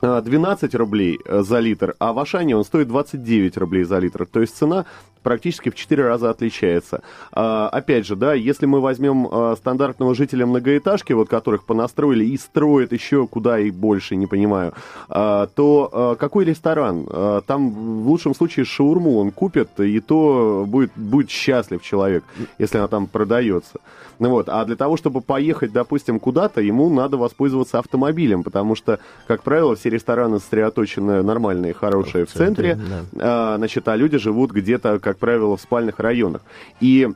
12 0.00 0.74
рублей 0.76 1.18
за 1.26 1.58
литр, 1.58 1.96
а 1.98 2.12
в 2.12 2.20
Ашане 2.20 2.56
он 2.56 2.64
стоит 2.64 2.86
29 2.86 3.56
рублей 3.56 3.82
за 3.82 3.98
литр. 3.98 4.26
То 4.26 4.40
есть 4.40 4.56
цена 4.56 4.86
практически 5.28 5.68
в 5.68 5.74
4 5.74 6.04
раза 6.04 6.30
отличается. 6.30 7.02
А, 7.32 7.68
опять 7.68 8.06
же, 8.06 8.16
да, 8.16 8.32
если 8.32 8.64
мы 8.64 8.80
возьмем 8.80 9.28
а, 9.30 9.56
стандартного 9.56 10.14
жителя 10.14 10.46
многоэтажки, 10.46 11.12
вот 11.12 11.28
которых 11.28 11.64
понастроили 11.64 12.24
и 12.24 12.38
строят 12.38 12.92
еще 12.92 13.26
куда 13.26 13.58
и 13.58 13.70
больше, 13.70 14.16
не 14.16 14.26
понимаю, 14.26 14.72
а, 15.10 15.46
то 15.48 15.90
а, 15.92 16.14
какой 16.14 16.46
ресторан? 16.46 17.06
А, 17.10 17.42
там 17.42 17.70
в 17.70 18.08
лучшем 18.08 18.34
случае 18.34 18.64
шаурму 18.64 19.18
он 19.18 19.30
купит, 19.30 19.68
и 19.78 20.00
то 20.00 20.64
будет, 20.66 20.92
будет 20.96 21.28
счастлив 21.28 21.82
человек, 21.82 22.24
если 22.58 22.78
она 22.78 22.88
там 22.88 23.06
продается. 23.06 23.80
Ну 24.18 24.30
вот, 24.30 24.48
а 24.48 24.64
для 24.64 24.76
того, 24.76 24.96
чтобы 24.96 25.20
поехать, 25.20 25.72
допустим, 25.72 26.18
куда-то, 26.18 26.60
ему 26.60 26.90
надо 26.90 27.16
воспользоваться 27.16 27.78
автомобилем, 27.78 28.42
потому 28.42 28.74
что, 28.74 28.98
как 29.26 29.42
правило, 29.42 29.76
все 29.76 29.90
рестораны 29.90 30.40
сосредоточены 30.40 31.22
нормальные, 31.22 31.72
хорошие 31.72 32.26
в 32.26 32.32
центре, 32.32 32.74
в 32.74 32.78
центре 32.78 33.06
да. 33.12 33.54
а, 33.54 33.56
значит, 33.58 33.86
а 33.86 33.96
люди 33.96 34.18
живут 34.18 34.50
где-то, 34.50 34.98
как 34.98 35.17
правило, 35.18 35.56
в 35.56 35.60
спальных 35.60 35.98
районах. 35.98 36.42
И 36.80 37.08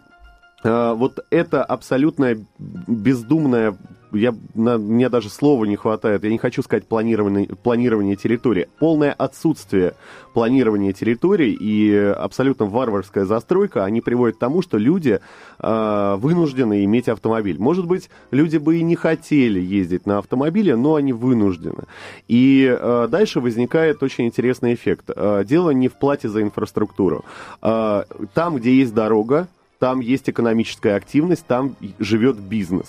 а, 0.64 0.94
вот 0.94 1.25
это 1.30 1.64
абсолютная 1.64 2.44
бездумная 2.59 3.76
я, 4.12 4.35
на, 4.54 4.78
мне 4.78 5.09
даже 5.09 5.28
слова 5.28 5.64
не 5.64 5.76
хватает, 5.76 6.25
я 6.25 6.31
не 6.31 6.38
хочу 6.38 6.62
сказать 6.62 6.87
планирование, 6.87 7.49
планирование 7.62 8.16
территории. 8.16 8.69
Полное 8.78 9.12
отсутствие 9.12 9.95
планирования 10.35 10.92
территорий 10.92 11.57
и 11.59 11.95
абсолютно 11.95 12.66
варварская 12.66 13.25
застройка, 13.25 13.85
они 13.85 14.00
приводят 14.00 14.37
к 14.37 14.40
тому, 14.40 14.62
что 14.62 14.78
люди 14.78 15.21
э, 15.59 16.14
вынуждены 16.19 16.85
иметь 16.85 17.09
автомобиль. 17.09 17.59
Может 17.59 17.87
быть, 17.87 18.11
люди 18.31 18.57
бы 18.57 18.78
и 18.78 18.83
не 18.83 18.97
хотели 18.97 19.61
ездить 19.61 20.07
на 20.07 20.19
автомобиле, 20.19 20.76
но 20.76 20.95
они 20.95 21.12
вынуждены. 21.12 21.85
И 22.28 22.76
э, 22.78 23.09
дальше 23.11 23.40
возникает 23.40 24.02
очень 24.02 24.26
интересный 24.26 24.75
эффект. 24.75 25.11
Э, 25.14 25.45
дело 25.45 25.71
не 25.71 25.88
в 25.88 25.95
плате 25.95 26.28
за 26.28 26.42
инфраструктуру. 26.42 27.25
Э, 27.61 28.04
там, 28.35 28.57
где 28.57 28.75
есть 28.75 28.95
дорога, 28.95 29.49
там 29.78 30.00
есть 30.00 30.31
экономическая 30.31 30.95
активность, 30.95 31.47
там 31.47 31.76
живет 31.99 32.38
бизнес. 32.38 32.87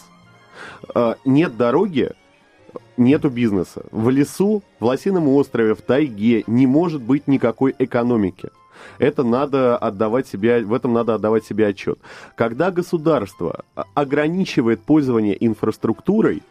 А, 0.94 1.18
нет 1.26 1.58
дороги, 1.58 2.12
нету 2.98 3.30
бизнеса. 3.30 3.84
В 3.92 4.10
лесу, 4.10 4.64
в 4.80 4.86
Лосином 4.86 5.28
острове, 5.30 5.76
в 5.76 5.82
тайге 5.82 6.44
не 6.48 6.68
может 6.68 7.02
быть 7.02 7.28
никакой 7.28 7.76
экономики. 7.80 8.50
Это 8.98 9.24
надо 9.24 9.78
отдавать 9.78 10.28
себе, 10.28 10.64
в 10.64 10.74
этом 10.74 10.94
надо 10.94 11.16
отдавать 11.16 11.46
себе 11.46 11.68
отчет. 11.68 12.00
Когда 12.36 12.72
государство 12.72 13.64
ограничивает 13.94 14.82
пользование 14.82 15.38
инфраструктурой, 15.46 16.44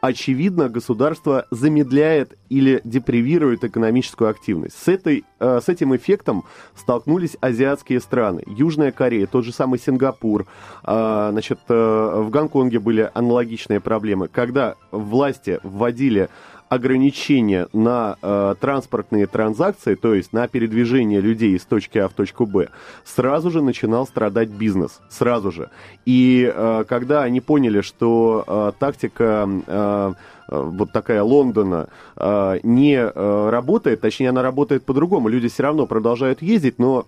очевидно, 0.00 0.68
государство 0.68 1.46
замедляет 1.50 2.36
или 2.48 2.80
депривирует 2.84 3.64
экономическую 3.64 4.30
активность. 4.30 4.76
С, 4.76 4.88
этой, 4.88 5.24
э, 5.38 5.60
с 5.62 5.68
этим 5.68 5.94
эффектом 5.94 6.44
столкнулись 6.74 7.36
азиатские 7.40 8.00
страны. 8.00 8.42
Южная 8.46 8.92
Корея, 8.92 9.26
тот 9.26 9.44
же 9.44 9.52
самый 9.52 9.78
Сингапур. 9.78 10.46
Э, 10.84 11.28
значит, 11.32 11.60
э, 11.68 12.22
в 12.22 12.30
Гонконге 12.30 12.78
были 12.78 13.10
аналогичные 13.12 13.80
проблемы. 13.80 14.28
Когда 14.28 14.76
власти 14.90 15.60
вводили 15.62 16.28
ограничения 16.70 17.66
на 17.72 18.16
э, 18.22 18.54
транспортные 18.60 19.26
транзакции, 19.26 19.96
то 19.96 20.14
есть 20.14 20.32
на 20.32 20.46
передвижение 20.46 21.20
людей 21.20 21.56
из 21.56 21.64
точки 21.64 21.98
А 21.98 22.08
в 22.08 22.12
точку 22.12 22.46
Б, 22.46 22.68
сразу 23.04 23.50
же 23.50 23.60
начинал 23.60 24.06
страдать 24.06 24.48
бизнес, 24.50 25.00
сразу 25.10 25.50
же. 25.50 25.70
И 26.06 26.50
э, 26.50 26.84
когда 26.88 27.24
они 27.24 27.40
поняли, 27.40 27.80
что 27.80 28.44
э, 28.46 28.72
тактика 28.78 29.48
э, 29.66 30.12
вот 30.46 30.92
такая 30.92 31.24
Лондона 31.24 31.88
э, 32.16 32.60
не 32.62 32.98
э, 32.98 33.50
работает, 33.50 34.00
точнее 34.00 34.28
она 34.28 34.42
работает 34.42 34.84
по-другому, 34.84 35.28
люди 35.28 35.48
все 35.48 35.64
равно 35.64 35.86
продолжают 35.86 36.40
ездить, 36.40 36.78
но 36.78 37.04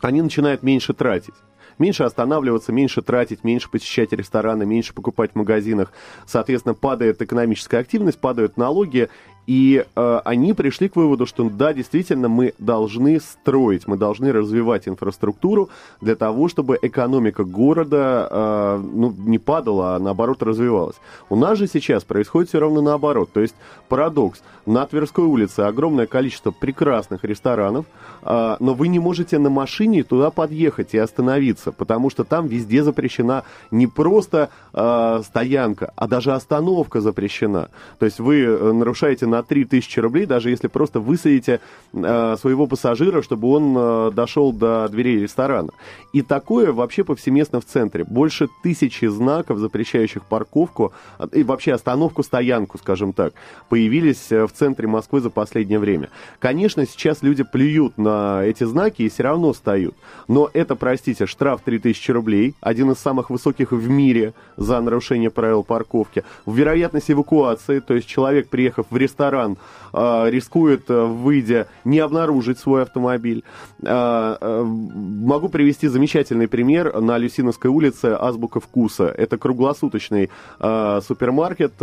они 0.00 0.22
начинают 0.22 0.62
меньше 0.62 0.94
тратить 0.94 1.34
меньше 1.78 2.04
останавливаться, 2.04 2.72
меньше 2.72 3.02
тратить, 3.02 3.44
меньше 3.44 3.70
посещать 3.70 4.12
рестораны, 4.12 4.66
меньше 4.66 4.94
покупать 4.94 5.32
в 5.32 5.36
магазинах. 5.36 5.92
Соответственно, 6.26 6.74
падает 6.74 7.20
экономическая 7.22 7.78
активность, 7.78 8.18
падают 8.18 8.56
налоги, 8.56 9.08
и 9.46 9.84
э, 9.84 10.20
они 10.24 10.54
пришли 10.54 10.88
к 10.88 10.96
выводу, 10.96 11.26
что 11.26 11.48
да, 11.50 11.72
действительно, 11.72 12.28
мы 12.28 12.54
должны 12.58 13.20
строить, 13.20 13.86
мы 13.86 13.96
должны 13.96 14.32
развивать 14.32 14.88
инфраструктуру 14.88 15.68
для 16.00 16.16
того, 16.16 16.48
чтобы 16.48 16.78
экономика 16.80 17.44
города 17.44 18.28
э, 18.30 18.82
ну, 18.82 19.14
не 19.18 19.38
падала, 19.38 19.96
а 19.96 19.98
наоборот 19.98 20.42
развивалась. 20.42 20.96
У 21.28 21.36
нас 21.36 21.58
же 21.58 21.66
сейчас 21.66 22.04
происходит 22.04 22.48
все 22.48 22.60
равно 22.60 22.80
наоборот. 22.80 23.30
То 23.32 23.40
есть 23.40 23.54
парадокс. 23.88 24.42
На 24.66 24.86
Тверской 24.86 25.24
улице 25.24 25.60
огромное 25.60 26.06
количество 26.06 26.50
прекрасных 26.50 27.22
ресторанов, 27.22 27.84
э, 28.22 28.56
но 28.58 28.74
вы 28.74 28.88
не 28.88 28.98
можете 28.98 29.38
на 29.38 29.50
машине 29.50 30.04
туда 30.04 30.30
подъехать 30.30 30.94
и 30.94 30.98
остановиться, 30.98 31.70
потому 31.70 32.08
что 32.08 32.24
там 32.24 32.46
везде 32.46 32.82
запрещена 32.82 33.44
не 33.70 33.86
просто 33.86 34.48
э, 34.72 35.20
стоянка, 35.22 35.92
а 35.96 36.08
даже 36.08 36.32
остановка 36.32 37.02
запрещена. 37.02 37.68
То 37.98 38.06
есть 38.06 38.20
вы 38.20 38.40
э, 38.40 38.72
нарушаете 38.72 39.26
на 39.34 39.42
3000 39.42 39.98
рублей, 39.98 40.26
даже 40.26 40.50
если 40.50 40.68
просто 40.68 41.00
высадите 41.00 41.60
э, 41.92 42.36
своего 42.40 42.66
пассажира, 42.66 43.20
чтобы 43.20 43.48
он 43.48 43.74
э, 43.76 44.10
дошел 44.14 44.52
до 44.52 44.88
дверей 44.88 45.18
ресторана. 45.18 45.70
И 46.12 46.22
такое 46.22 46.72
вообще 46.72 47.02
повсеместно 47.02 47.60
в 47.60 47.64
центре. 47.64 48.04
Больше 48.04 48.48
тысячи 48.62 49.06
знаков, 49.06 49.58
запрещающих 49.58 50.24
парковку 50.24 50.92
и 51.32 51.42
вообще 51.42 51.72
остановку-стоянку, 51.72 52.78
скажем 52.78 53.12
так, 53.12 53.34
появились 53.68 54.30
э, 54.30 54.46
в 54.46 54.52
центре 54.52 54.86
Москвы 54.86 55.20
за 55.20 55.30
последнее 55.30 55.80
время. 55.80 56.10
Конечно, 56.38 56.86
сейчас 56.86 57.22
люди 57.22 57.42
плюют 57.42 57.98
на 57.98 58.44
эти 58.44 58.62
знаки 58.62 59.02
и 59.02 59.08
все 59.08 59.24
равно 59.24 59.52
встают. 59.52 59.96
Но 60.28 60.48
это, 60.52 60.76
простите, 60.76 61.26
штраф 61.26 61.62
3000 61.64 62.10
рублей, 62.12 62.54
один 62.60 62.92
из 62.92 62.98
самых 62.98 63.30
высоких 63.30 63.72
в 63.72 63.88
мире 63.88 64.32
за 64.56 64.80
нарушение 64.80 65.30
правил 65.30 65.64
парковки. 65.64 66.22
Вероятность 66.46 67.10
эвакуации, 67.10 67.80
то 67.80 67.94
есть 67.94 68.06
человек, 68.06 68.48
приехав 68.48 68.86
в 68.90 68.96
ресторан, 68.96 69.23
ресторан 69.24 69.56
э, 69.92 70.30
рискует, 70.30 70.90
э, 70.90 71.04
выйдя, 71.04 71.66
не 71.84 71.98
обнаружить 72.00 72.58
свой 72.58 72.82
автомобиль. 72.82 73.44
Э, 73.82 74.64
могу 74.64 75.48
привести 75.48 75.88
замечательный 75.88 76.48
пример 76.48 77.00
на 77.00 77.18
Люсиновской 77.18 77.70
улице 77.70 78.16
Азбука 78.18 78.60
вкуса. 78.60 79.06
Это 79.06 79.38
круглосуточный 79.38 80.30
супермаркет, 80.58 81.74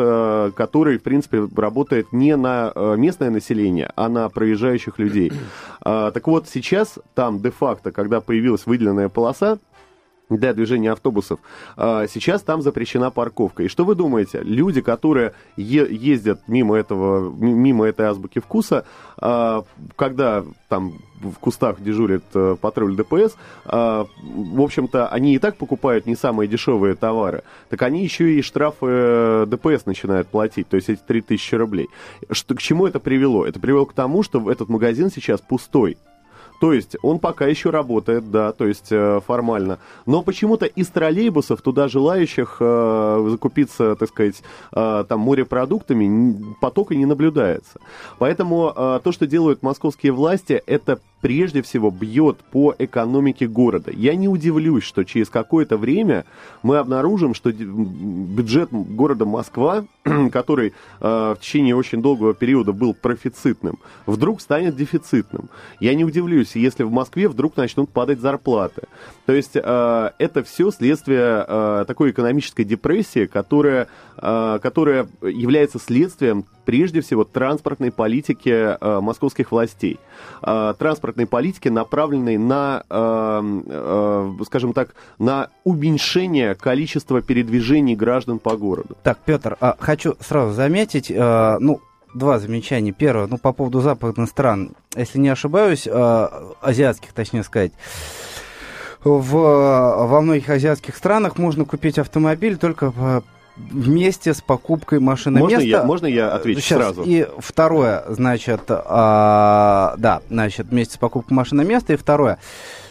который, 0.55 0.98
в 0.98 1.03
принципе, 1.03 1.48
работает 1.55 2.12
не 2.13 2.36
на 2.36 2.71
местное 2.98 3.29
население, 3.29 3.91
а 3.95 4.10
на 4.10 4.29
проезжающих 4.29 5.00
людей. 5.00 5.31
Так 5.81 6.27
вот, 6.27 6.48
сейчас 6.48 7.00
там 7.15 7.39
де-факто, 7.39 7.91
когда 7.91 8.21
появилась 8.21 8.65
выделенная 8.65 9.10
полоса, 9.10 9.57
для 10.38 10.53
движения 10.53 10.91
автобусов, 10.91 11.39
а, 11.77 12.07
сейчас 12.07 12.41
там 12.41 12.61
запрещена 12.61 13.11
парковка. 13.11 13.63
И 13.63 13.67
что 13.67 13.85
вы 13.85 13.95
думаете? 13.95 14.41
Люди, 14.43 14.81
которые 14.81 15.33
ездят 15.55 16.41
мимо, 16.47 16.75
этого, 16.75 17.31
мимо 17.31 17.85
этой 17.85 18.05
азбуки 18.07 18.39
вкуса, 18.39 18.85
а, 19.17 19.63
когда 19.95 20.43
там 20.67 20.93
в 21.21 21.38
кустах 21.39 21.81
дежурит 21.81 22.23
э, 22.33 22.55
патруль 22.59 22.95
ДПС, 22.95 23.35
а, 23.65 24.07
в 24.23 24.61
общем-то, 24.61 25.07
они 25.07 25.35
и 25.35 25.39
так 25.39 25.55
покупают 25.55 26.05
не 26.05 26.15
самые 26.15 26.47
дешевые 26.47 26.95
товары, 26.95 27.43
так 27.69 27.81
они 27.83 28.03
еще 28.03 28.33
и 28.33 28.41
штрафы 28.41 28.85
э, 28.88 29.45
ДПС 29.47 29.85
начинают 29.85 30.27
платить, 30.29 30.67
то 30.67 30.75
есть 30.77 30.89
эти 30.89 31.01
3000 31.05 31.55
рублей. 31.55 31.89
Что, 32.31 32.55
к 32.55 32.61
чему 32.61 32.88
это 32.88 33.00
привело? 33.00 33.45
Это 33.45 33.59
привело 33.59 33.85
к 33.85 33.93
тому, 33.93 34.23
что 34.23 34.51
этот 34.51 34.69
магазин 34.69 35.11
сейчас 35.11 35.41
пустой. 35.41 35.97
То 36.61 36.73
есть 36.73 36.95
он 37.01 37.17
пока 37.17 37.47
еще 37.47 37.71
работает, 37.71 38.29
да, 38.29 38.51
то 38.51 38.67
есть 38.67 38.91
э, 38.91 39.19
формально. 39.25 39.79
Но 40.05 40.21
почему-то 40.21 40.67
из 40.67 40.89
троллейбусов 40.89 41.59
туда 41.63 41.87
желающих 41.87 42.57
э, 42.59 43.27
закупиться, 43.31 43.95
так 43.95 44.09
сказать, 44.09 44.43
э, 44.71 45.05
там 45.09 45.21
морепродуктами 45.21 46.55
потока 46.61 46.93
не 46.93 47.07
наблюдается. 47.07 47.79
Поэтому 48.19 48.71
э, 48.75 48.99
то, 49.03 49.11
что 49.11 49.25
делают 49.25 49.63
московские 49.63 50.11
власти, 50.11 50.61
это 50.67 50.99
прежде 51.21 51.61
всего 51.61 51.91
бьет 51.91 52.39
по 52.51 52.75
экономике 52.77 53.47
города. 53.47 53.91
Я 53.91 54.15
не 54.15 54.27
удивлюсь, 54.27 54.83
что 54.83 55.03
через 55.03 55.29
какое-то 55.29 55.77
время 55.77 56.25
мы 56.63 56.77
обнаружим, 56.77 57.33
что 57.33 57.51
бюджет 57.51 58.69
города 58.71 59.25
Москва, 59.25 59.85
который 60.31 60.69
э, 60.69 60.73
в 60.99 61.37
течение 61.39 61.75
очень 61.75 62.01
долгого 62.01 62.33
периода 62.33 62.73
был 62.73 62.93
профицитным, 62.93 63.79
вдруг 64.05 64.41
станет 64.41 64.75
дефицитным. 64.75 65.49
Я 65.79 65.93
не 65.93 66.03
удивлюсь, 66.03 66.55
если 66.55 66.83
в 66.83 66.91
Москве 66.91 67.27
вдруг 67.27 67.55
начнут 67.57 67.89
падать 67.89 68.19
зарплаты. 68.19 68.83
То 69.25 69.33
есть 69.33 69.55
э, 69.55 70.11
это 70.17 70.43
все 70.43 70.71
следствие 70.71 71.45
э, 71.47 71.85
такой 71.87 72.11
экономической 72.11 72.63
депрессии, 72.63 73.27
которая, 73.27 73.87
э, 74.17 74.59
которая 74.61 75.07
является 75.21 75.79
следствием 75.79 76.45
прежде 76.65 77.01
всего 77.01 77.23
транспортной 77.23 77.91
политики 77.91 78.49
э, 78.49 78.99
московских 78.99 79.51
властей. 79.51 79.99
Э, 80.41 80.73
транспортной 80.77 81.25
политики, 81.25 81.69
направленной 81.69 82.37
на, 82.37 82.83
э, 82.89 83.61
э, 83.65 84.43
скажем 84.45 84.73
так, 84.73 84.95
на 85.19 85.49
уменьшение 85.63 86.55
количества 86.55 87.21
передвижений 87.21 87.95
граждан 87.95 88.39
по 88.39 88.57
городу. 88.57 88.97
Так, 89.03 89.19
Петр, 89.25 89.57
а, 89.59 89.75
хочу 89.79 90.15
сразу 90.19 90.53
заметить, 90.53 91.11
э, 91.11 91.57
ну, 91.59 91.81
два 92.13 92.39
замечания. 92.39 92.91
Первое, 92.91 93.27
ну, 93.27 93.37
по 93.37 93.53
поводу 93.53 93.81
западных 93.81 94.29
стран. 94.29 94.71
Если 94.95 95.19
не 95.19 95.29
ошибаюсь, 95.29 95.87
э, 95.87 96.27
азиатских, 96.61 97.13
точнее 97.13 97.43
сказать, 97.43 97.71
в, 99.03 99.31
во 99.31 100.21
многих 100.21 100.49
азиатских 100.49 100.95
странах 100.95 101.37
можно 101.37 101.65
купить 101.65 101.97
автомобиль 101.97 102.57
только 102.57 103.23
вместе 103.55 104.34
с 104.34 104.41
покупкой 104.41 105.00
машины 105.00 105.39
можно 105.39 105.55
места. 105.55 105.67
Я, 105.67 105.84
можно 105.84 106.05
я 106.05 106.31
отвечу 106.31 106.62
Сейчас. 106.62 106.79
сразу? 106.79 107.03
И 107.03 107.27
второе, 107.39 108.03
значит, 108.08 108.62
а, 108.70 109.96
да, 109.98 110.22
значит, 110.29 110.67
вместе 110.67 110.96
с 110.96 110.98
покупкой 110.98 111.36
машины 111.36 111.63
места. 111.63 111.93
И 111.93 111.96
второе, 111.96 112.39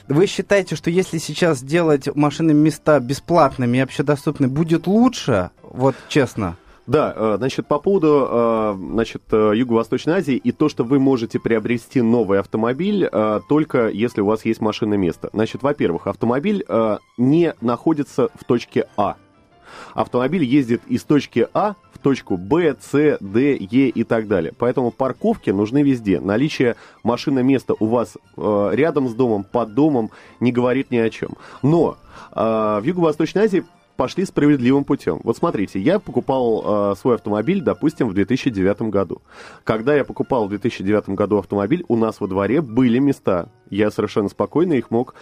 вы 0.08 0.26
считаете, 0.26 0.76
что 0.76 0.90
если 0.90 1.18
сейчас 1.18 1.58
сделать 1.58 2.14
машины 2.14 2.52
места 2.52 3.00
бесплатными 3.00 3.78
и 3.78 3.80
общедоступными, 3.80 4.50
будет 4.50 4.86
лучше? 4.86 5.50
Вот 5.62 5.94
честно. 6.08 6.56
Да, 6.86 7.14
э, 7.14 7.34
значит, 7.38 7.68
по 7.68 7.78
поводу 7.78 8.26
э, 8.28 8.76
значит, 8.76 9.22
э, 9.30 9.52
Юго-Восточной 9.54 10.14
Азии 10.14 10.34
и 10.34 10.50
то, 10.50 10.68
что 10.68 10.82
вы 10.82 10.98
можете 10.98 11.38
приобрести 11.38 12.02
новый 12.02 12.40
автомобиль 12.40 13.08
только 13.48 13.88
если 13.88 14.22
у 14.22 14.26
вас 14.26 14.44
есть 14.44 14.60
машина 14.60 14.94
место. 14.94 15.30
Значит, 15.32 15.62
во-первых, 15.62 16.08
автомобиль 16.08 16.64
не 17.16 17.54
находится 17.60 18.28
в 18.34 18.44
точке 18.44 18.86
А 18.96 19.16
автомобиль 19.94 20.44
ездит 20.44 20.82
из 20.86 21.02
точки 21.04 21.48
А 21.54 21.74
в 21.92 21.98
точку 21.98 22.36
Б, 22.36 22.76
С, 22.80 23.18
Д, 23.20 23.56
Е 23.56 23.88
и 23.88 24.04
так 24.04 24.28
далее. 24.28 24.52
Поэтому 24.56 24.90
парковки 24.90 25.50
нужны 25.50 25.82
везде. 25.82 26.20
Наличие 26.20 26.76
машины 27.02 27.42
места 27.42 27.74
у 27.78 27.86
вас 27.86 28.16
э, 28.36 28.70
рядом 28.72 29.08
с 29.08 29.14
домом, 29.14 29.44
под 29.44 29.74
домом 29.74 30.10
не 30.40 30.52
говорит 30.52 30.90
ни 30.90 30.98
о 30.98 31.10
чем. 31.10 31.30
Но 31.62 31.96
э, 32.32 32.40
в 32.80 32.82
Юго-Восточной 32.84 33.44
Азии 33.44 33.64
пошли 34.00 34.24
справедливым 34.24 34.84
путем. 34.84 35.20
Вот 35.24 35.36
смотрите, 35.36 35.78
я 35.78 35.98
покупал 35.98 36.92
э, 36.92 36.94
свой 36.98 37.16
автомобиль, 37.16 37.60
допустим, 37.60 38.08
в 38.08 38.14
2009 38.14 38.82
году. 38.82 39.20
Когда 39.62 39.94
я 39.94 40.06
покупал 40.06 40.46
в 40.46 40.48
2009 40.48 41.10
году 41.10 41.36
автомобиль, 41.36 41.84
у 41.86 41.96
нас 41.96 42.18
во 42.18 42.26
дворе 42.26 42.62
были 42.62 42.98
места. 42.98 43.50
Я 43.68 43.90
совершенно 43.90 44.30
спокойно 44.30 44.72
их 44.72 44.90
мог 44.90 45.14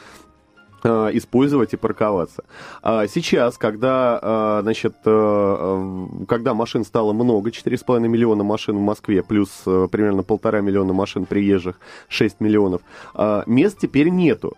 использовать 0.86 1.72
и 1.72 1.76
парковаться. 1.76 2.44
А 2.82 3.06
сейчас, 3.06 3.58
когда, 3.58 4.18
э, 4.22 4.62
значит, 4.62 4.94
э, 5.04 6.06
когда 6.28 6.54
машин 6.54 6.84
стало 6.84 7.12
много, 7.12 7.50
4,5 7.50 8.08
миллиона 8.08 8.44
машин 8.44 8.76
в 8.76 8.80
Москве, 8.80 9.22
плюс 9.22 9.50
примерно 9.64 10.22
полтора 10.22 10.60
миллиона 10.60 10.92
машин 10.92 11.26
приезжих, 11.26 11.80
6 12.08 12.40
миллионов, 12.40 12.82
мест 13.46 13.78
теперь 13.80 14.08
нету. 14.08 14.56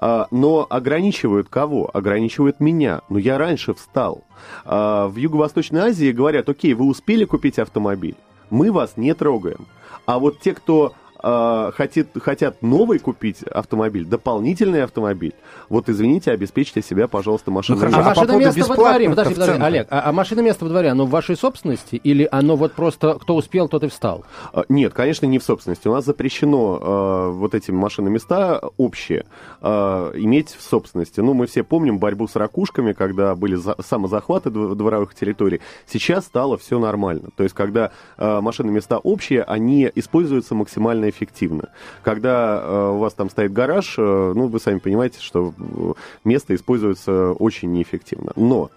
Но 0.00 0.66
ограничивают 0.68 1.48
кого? 1.48 1.90
Ограничивают 1.92 2.60
меня. 2.60 3.02
Но 3.08 3.18
я 3.18 3.38
раньше 3.38 3.74
встал. 3.74 4.24
В 4.64 5.14
Юго-Восточной 5.16 5.80
Азии 5.80 6.12
говорят, 6.12 6.48
окей, 6.48 6.74
вы 6.74 6.86
успели 6.86 7.24
купить 7.24 7.58
автомобиль, 7.58 8.16
мы 8.50 8.72
вас 8.72 8.96
не 8.96 9.14
трогаем. 9.14 9.66
А 10.06 10.18
вот 10.18 10.40
те, 10.40 10.52
кто 10.54 10.94
э, 11.22 11.70
хотит, 11.74 12.08
хотят 12.20 12.62
новый 12.62 12.98
купить 12.98 13.42
автомобиль, 13.42 14.04
дополнительный 14.04 14.84
автомобиль, 14.84 15.34
вот 15.68 15.88
извините, 15.88 16.32
обеспечьте 16.32 16.82
себя, 16.82 17.08
пожалуйста, 17.08 17.50
машиной. 17.50 17.90
Ну, 17.90 17.96
а, 17.96 18.00
а 18.00 18.14
машина 18.14 18.36
место 18.36 18.64
во 18.66 18.76
дворе, 18.76 19.10
подожди, 19.10 19.34
подожди, 19.34 19.62
Олег, 19.62 19.86
а, 19.90 20.02
а 20.08 20.12
машина 20.12 20.40
место 20.40 20.64
во 20.64 20.70
дворе, 20.70 20.88
оно 20.88 21.06
в 21.06 21.10
вашей 21.10 21.36
собственности 21.36 21.96
или 21.96 22.28
оно 22.30 22.56
вот 22.56 22.72
просто 22.72 23.14
кто 23.14 23.36
успел, 23.36 23.68
тот 23.68 23.84
и 23.84 23.88
встал? 23.88 24.24
А, 24.52 24.64
нет, 24.68 24.92
конечно, 24.92 25.26
не 25.26 25.38
в 25.38 25.44
собственности. 25.44 25.88
У 25.88 25.92
нас 25.92 26.04
запрещено 26.04 26.78
э, 26.80 27.30
вот 27.32 27.54
эти 27.54 27.70
машины 27.70 28.10
места 28.10 28.60
общие 28.76 29.24
э, 29.60 29.66
иметь 30.14 30.50
в 30.50 30.62
собственности. 30.62 31.20
Ну, 31.20 31.34
мы 31.34 31.46
все 31.46 31.62
помним 31.62 31.98
борьбу 31.98 32.28
с 32.28 32.36
ракушками, 32.36 32.92
когда 32.92 33.34
были 33.34 33.54
за, 33.54 33.76
самозахваты 33.80 34.50
дворовых 34.50 35.14
территорий. 35.14 35.60
Сейчас 35.86 36.26
стало 36.26 36.58
все 36.58 36.78
нормально. 36.78 37.30
То 37.36 37.44
есть, 37.44 37.54
когда 37.54 37.92
э, 38.18 38.40
машины 38.40 38.70
места 38.72 38.98
общие, 38.98 39.42
они 39.42 39.90
используются 39.94 40.54
максимально 40.54 41.11
эффективно. 41.12 41.68
Когда 42.02 42.60
э, 42.60 42.90
у 42.94 42.98
вас 42.98 43.14
там 43.14 43.30
стоит 43.30 43.52
гараж, 43.52 43.94
э, 43.98 44.32
ну, 44.34 44.48
вы 44.48 44.58
сами 44.58 44.78
понимаете, 44.78 45.20
что 45.20 45.54
э, 45.56 45.92
место 46.24 46.54
используется 46.54 47.32
очень 47.32 47.72
неэффективно. 47.72 48.32
Но 48.34 48.70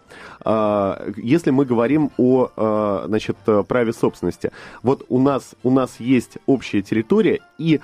э, 0.44 1.14
если 1.18 1.52
мы 1.52 1.66
говорим 1.66 2.12
о 2.18 3.06
значит, 3.08 3.38
праве 3.68 3.94
собственности, 3.94 4.52
вот 4.84 5.06
у 5.10 5.20
нас, 5.20 5.56
у 5.64 5.72
нас 5.72 6.00
есть 6.00 6.38
общая 6.46 6.82
территория, 6.82 7.40
и 7.58 7.80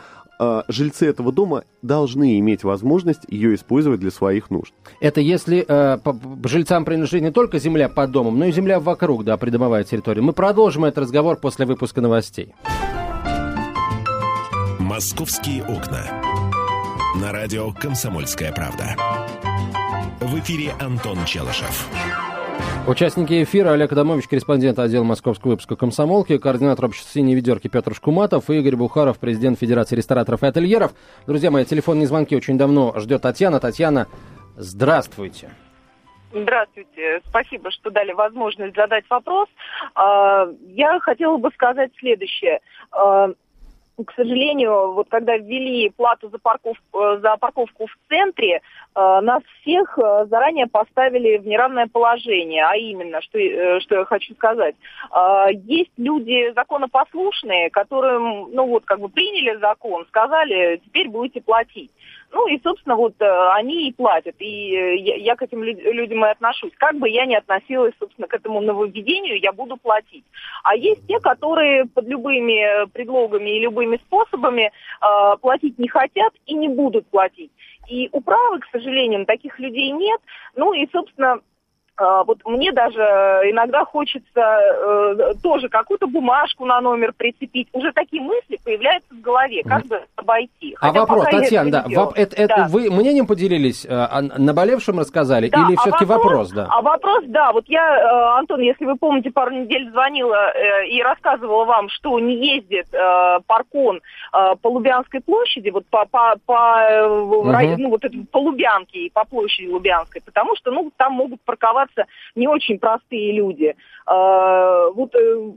жильцы 0.68 1.06
этого 1.06 1.32
дома 1.32 1.66
должны 1.84 2.40
иметь 2.40 2.64
возможность 2.64 3.22
ее 3.28 3.54
использовать 3.54 4.00
для 4.00 4.10
своих 4.10 4.50
нужд. 4.50 4.74
Это 5.00 5.22
если 5.22 5.64
э, 5.68 5.98
жильцам 6.46 6.84
принадлежит 6.84 7.22
не 7.22 7.32
только 7.32 7.60
земля 7.60 7.90
под 7.90 8.12
домом, 8.12 8.40
но 8.40 8.46
и 8.46 8.52
земля 8.52 8.80
вокруг, 8.80 9.24
да, 9.24 9.38
придомовая 9.38 9.84
территория. 9.84 10.22
Мы 10.22 10.34
продолжим 10.34 10.86
этот 10.86 11.00
разговор 11.00 11.38
после 11.38 11.68
выпуска 11.68 12.02
новостей. 12.02 12.56
«Московские 15.02 15.64
окна». 15.64 16.22
На 17.20 17.32
радио 17.32 17.72
«Комсомольская 17.72 18.52
правда». 18.52 18.96
В 20.20 20.38
эфире 20.38 20.74
Антон 20.80 21.26
Челышев. 21.26 21.90
Участники 22.88 23.42
эфира 23.42 23.72
Олег 23.72 23.92
Адамович, 23.92 24.28
корреспондент 24.28 24.78
отдела 24.78 25.04
московского 25.04 25.54
выпуска 25.54 25.76
«Комсомолки», 25.76 26.38
координатор 26.38 26.86
общества 26.86 27.14
«Синей 27.14 27.34
ведерки» 27.34 27.68
Петр 27.68 27.96
Шкуматов 27.96 28.52
и 28.52 28.60
Игорь 28.60 28.76
Бухаров, 28.76 29.18
президент 29.18 29.58
Федерации 29.58 29.96
рестораторов 29.96 30.44
и 30.44 30.46
ательеров. 30.46 30.92
Друзья 31.26 31.50
мои, 31.50 31.66
телефонные 31.66 32.06
звонки 32.06 32.36
очень 32.36 32.60
давно 32.60 32.94
ждет 33.00 33.24
Татьяна. 33.24 33.60
Татьяна, 33.60 34.06
здравствуйте. 34.56 35.50
Здравствуйте. 36.32 37.22
Спасибо, 37.26 37.72
что 37.72 37.90
дали 37.90 38.14
возможность 38.14 38.76
задать 38.76 39.06
вопрос. 39.10 39.50
А, 39.96 40.48
я 40.68 41.00
хотела 41.00 41.38
бы 41.38 41.50
сказать 41.56 41.92
следующее. 41.98 42.60
К 44.06 44.14
сожалению, 44.16 44.94
вот 44.94 45.08
когда 45.10 45.38
ввели 45.38 45.90
плату 45.90 46.30
за 46.30 46.38
парковку, 46.38 47.00
э, 47.00 47.20
за 47.22 47.36
парковку 47.38 47.88
в 47.88 48.10
центре, 48.10 48.56
э, 48.56 48.60
нас 48.96 49.44
всех 49.62 49.98
э, 50.00 50.26
заранее 50.30 50.68
поставили 50.68 51.38
в 51.38 51.46
неравное 51.46 51.88
положение. 51.88 52.64
А 52.66 52.76
именно, 52.76 53.22
что, 53.22 53.40
что 53.82 53.96
я 53.96 54.06
хочу 54.06 54.34
сказать. 54.36 54.76
Есть 55.64 55.92
люди 55.98 56.54
законопослушные, 56.54 57.70
которым, 57.70 58.52
ну 58.52 58.68
вот, 58.68 58.86
как 58.86 59.00
бы 59.00 59.10
приняли 59.10 59.58
закон, 59.60 60.06
сказали, 60.08 60.82
теперь 60.86 61.10
будете 61.10 61.42
платить. 61.42 61.92
Ну 62.32 62.48
и, 62.48 62.60
собственно, 62.64 62.96
вот 62.96 63.14
э, 63.20 63.50
они 63.54 63.90
и 63.90 63.94
платят. 63.94 64.36
И 64.40 64.76
э, 64.76 64.96
я, 64.96 65.36
к 65.36 65.42
этим 65.42 65.64
людям 65.64 66.26
и 66.26 66.30
отношусь. 66.30 66.72
Как 66.78 66.96
бы 66.96 67.10
я 67.10 67.26
ни 67.26 67.36
относилась, 67.36 67.94
собственно, 68.00 68.28
к 68.28 68.34
этому 68.34 68.62
нововведению, 68.62 69.40
я 69.40 69.52
буду 69.52 69.78
платить. 69.78 70.24
А 70.64 70.76
есть 70.76 71.06
те, 71.08 71.20
которые 71.20 71.86
под 71.86 72.08
любыми 72.08 72.88
предлогами 72.92 73.50
и 73.50 73.60
любыми 73.60 73.98
способами 73.98 74.72
э, 74.72 75.38
платить 75.42 75.78
не 75.78 75.90
хотят 75.90 76.34
и 76.46 76.54
не 76.54 76.70
будут 76.70 77.06
платить. 77.08 77.52
и 77.88 78.08
управы, 78.14 78.60
к 78.60 78.68
сожалению, 78.72 79.26
таких 79.26 79.60
людей 79.60 79.92
нет. 79.92 80.22
Ну 80.56 80.74
и, 80.74 80.88
собственно, 80.92 81.42
вот 82.26 82.40
мне 82.46 82.72
даже 82.72 83.02
иногда 83.02 83.86
хочется 83.86 84.40
э, 84.40 85.34
тоже 85.44 85.70
какую-то 85.70 86.08
бумажку 86.08 86.66
на 86.66 86.82
номер 86.82 87.14
прицепить. 87.16 87.68
Уже 87.74 87.92
такие 87.94 88.22
мысли 88.22 88.58
появляются 88.64 89.14
в 89.14 89.22
голове, 89.22 89.64
как 89.64 89.86
бы 89.86 90.02
обойти. 90.16 90.76
А 90.80 90.88
Хотя 90.88 91.00
вопрос, 91.02 91.26
пока 91.26 91.38
я 91.38 91.42
Татьяна, 91.44 91.72
да, 91.72 91.86
воп- 91.88 92.14
это, 92.16 92.36
это 92.36 92.56
Да. 92.56 92.68
вы 92.70 92.90
мнением 92.90 93.28
поделились, 93.28 93.86
э, 93.86 93.90
о 93.90 94.22
наболевшем 94.22 95.00
рассказали, 95.00 95.50
Да, 95.50 95.66
или 95.68 95.76
а 95.76 95.80
все-таки 95.82 96.06
вопрос, 96.06 96.52
да? 96.52 96.68
А 96.70 96.82
вопрос, 96.82 97.24
да, 97.28 97.52
вот 97.52 97.66
я, 97.68 97.98
э, 98.00 98.40
Антон, 98.40 98.62
если 98.62 98.86
вы 98.86 98.96
помните, 98.96 99.32
пару 99.32 99.52
недель 99.52 99.90
звонила 99.92 100.52
э, 100.54 100.88
и 100.88 101.02
рассказывала 101.04 101.66
вам, 101.66 101.90
что 101.90 102.20
не 102.20 102.56
ездит 102.56 102.88
э, 102.94 103.40
паркон 103.48 104.02
э, 104.34 104.56
по 104.62 104.68
Лубянской 104.70 105.22
площади, 105.22 105.70
вот 105.70 105.86
по, 105.90 106.06
по, 106.06 106.36
по, 106.46 106.78
э, 106.90 107.08
Мгм. 107.08 107.52
рай- 107.52 107.76
ну, 107.78 107.90
вот 107.90 108.04
это, 108.06 108.16
по 108.32 108.38
Лубянке 108.40 109.00
и 109.00 109.10
по 109.10 109.26
площади 109.26 109.68
Лубянской, 109.68 110.22
потому 110.26 110.56
что, 110.56 110.72
ну, 110.72 110.92
там 110.98 111.14
могут 111.14 111.42
парковаться 111.42 111.91
не 112.36 112.48
очень 112.48 112.80
простые 112.80 113.34
люди. 113.34 113.76
Э, 114.08 114.92
вот 114.94 115.14
э, 115.16 115.52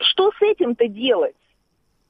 что 0.00 0.30
с 0.32 0.42
этим-то 0.42 0.88
делать? 0.88 1.34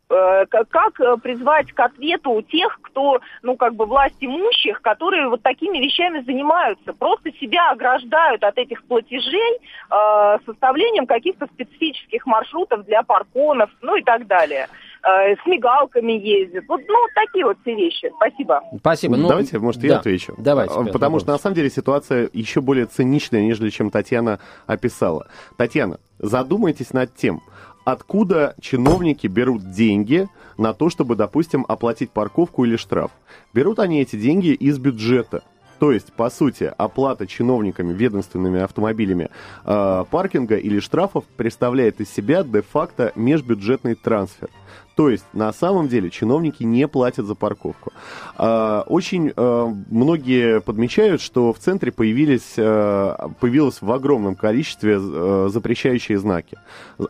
Э, 0.09 0.47
как, 0.47 1.01
э, 1.01 1.17
призвать 1.17 1.73
к 1.73 1.81
ответу 1.81 2.41
тех, 2.43 2.79
кто, 2.81 3.21
ну, 3.43 3.57
как 3.57 3.75
бы 3.75 3.87
власть 3.87 4.17
имущих, 4.21 4.81
которые 4.81 5.29
вот 5.29 5.43
такими 5.43 5.79
вещами 5.79 6.21
занимаются, 6.21 6.93
просто 6.93 7.33
себя 7.33 7.71
ограждают 7.73 8.45
от 8.45 8.57
этих 8.57 8.85
платежей 8.85 9.59
э, 9.91 10.39
составлением 10.47 11.07
каких-то 11.07 11.47
специфических 11.47 12.25
маршрутов 12.25 12.85
для 12.85 13.03
парконов, 13.03 13.71
ну 13.83 13.97
и 13.97 14.03
так 14.03 14.29
далее. 14.29 14.69
Э, 15.07 15.37
с 15.37 15.47
мигалками 15.47 16.13
ездят. 16.13 16.65
Вот, 16.67 16.81
ну, 16.89 16.95
такие 17.15 17.45
вот 17.45 17.57
все 17.63 17.77
вещи. 17.77 18.11
Спасибо. 18.17 18.61
Спасибо. 18.81 19.17
Ну, 19.17 19.29
Давайте, 19.29 19.59
может, 19.61 19.85
я 19.85 19.91
да. 19.91 20.01
отвечу. 20.01 20.35
Давайте. 20.37 20.75
Петр, 20.75 20.93
Потому 20.93 21.21
что, 21.21 21.29
на 21.29 21.33
вопрос. 21.35 21.43
самом 21.43 21.55
деле, 21.55 21.71
ситуация 21.71 22.29
еще 22.33 22.61
более 22.61 22.87
циничная, 22.87 23.43
нежели 23.43 23.71
чем 23.71 23.91
Татьяна 23.91 24.41
описала. 24.67 25.29
Татьяна, 25.57 26.01
задумайтесь 26.19 26.93
над 26.93 27.15
тем, 27.15 27.41
откуда 27.85 28.57
чиновники 28.61 29.29
берут 29.29 29.71
деньги 29.71 30.27
на 30.59 30.75
то, 30.75 30.91
чтобы, 30.91 31.15
допустим, 31.15 31.65
оплатить 31.69 32.11
парковку 32.11 32.65
или 32.65 32.75
штраф. 32.75 33.13
Берут 33.55 33.79
они 33.79 34.03
эти 34.03 34.17
деньги 34.17 34.49
из 34.49 34.79
бюджета. 34.79 35.45
То 35.79 35.93
есть, 35.93 36.13
по 36.15 36.31
сути, 36.31 36.73
оплата 36.77 37.27
чиновниками 37.27 37.93
ведомственными 37.93 38.61
автомобилями 38.61 39.29
э, 39.65 40.05
паркинга 40.11 40.57
или 40.57 40.81
штрафов 40.81 41.25
представляет 41.37 42.01
из 42.01 42.11
себя 42.11 42.43
де-факто 42.43 43.13
межбюджетный 43.15 43.95
трансфер. 43.95 44.49
То 44.97 45.11
есть, 45.11 45.27
на 45.35 45.53
самом 45.53 45.89
деле, 45.89 46.09
чиновники 46.09 46.63
не 46.65 46.89
платят 46.89 47.27
за 47.27 47.35
парковку. 47.35 47.93
А, 48.37 48.83
Очень 48.87 49.31
э, 49.37 49.75
многие 49.91 50.61
подмечают, 50.63 51.21
что 51.21 51.53
в 51.53 51.59
центре 51.59 51.93
появились, 51.93 52.55
э, 52.57 53.15
появилось 53.39 53.83
в 53.83 53.93
огромном 53.93 54.37
количестве 54.37 54.99
э, 54.99 55.49
запрещающие 55.53 56.19
знаки. 56.19 56.57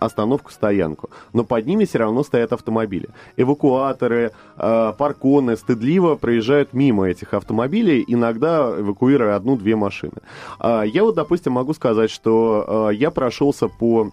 Остановку, 0.01 0.51
стоянку. 0.51 1.11
Но 1.33 1.45
под 1.45 1.65
ними 1.65 1.85
все 1.85 1.99
равно 1.99 2.25
стоят 2.25 2.53
автомобили. 2.53 3.09
Эвакуаторы, 3.37 4.33
парконы 4.57 5.57
стыдливо 5.57 6.17
проезжают 6.17 6.73
мимо 6.73 7.07
этих 7.09 7.35
автомобилей, 7.35 8.05
иногда 8.09 8.75
эвакуируя 8.81 9.37
одну-две 9.37 9.77
машины. 9.77 10.21
А, 10.59 10.83
Я 10.83 11.05
вот, 11.05 11.15
допустим, 11.15 11.53
могу 11.53 11.73
сказать, 11.73 12.11
что 12.11 12.91
я 12.91 13.13
прошелся 13.13 13.69
по 13.69 14.11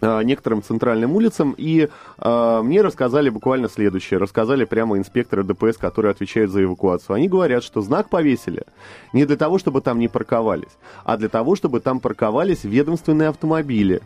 некоторым 0.00 0.62
центральным 0.62 1.14
улицам, 1.14 1.54
и 1.56 1.88
э, 2.18 2.60
мне 2.62 2.82
рассказали 2.82 3.30
буквально 3.30 3.68
следующее. 3.68 4.18
Рассказали 4.18 4.64
прямо 4.64 4.98
инспекторы 4.98 5.42
ДПС, 5.42 5.76
которые 5.76 6.12
отвечают 6.12 6.50
за 6.50 6.62
эвакуацию. 6.62 7.16
Они 7.16 7.28
говорят, 7.28 7.64
что 7.64 7.80
знак 7.80 8.08
повесили 8.08 8.62
не 9.12 9.24
для 9.24 9.36
того, 9.36 9.58
чтобы 9.58 9.80
там 9.80 9.98
не 9.98 10.08
парковались, 10.08 10.76
а 11.04 11.16
для 11.16 11.28
того, 11.28 11.56
чтобы 11.56 11.80
там 11.80 12.00
парковались 12.00 12.64
ведомственные 12.64 13.28
автомобили. 13.28 14.00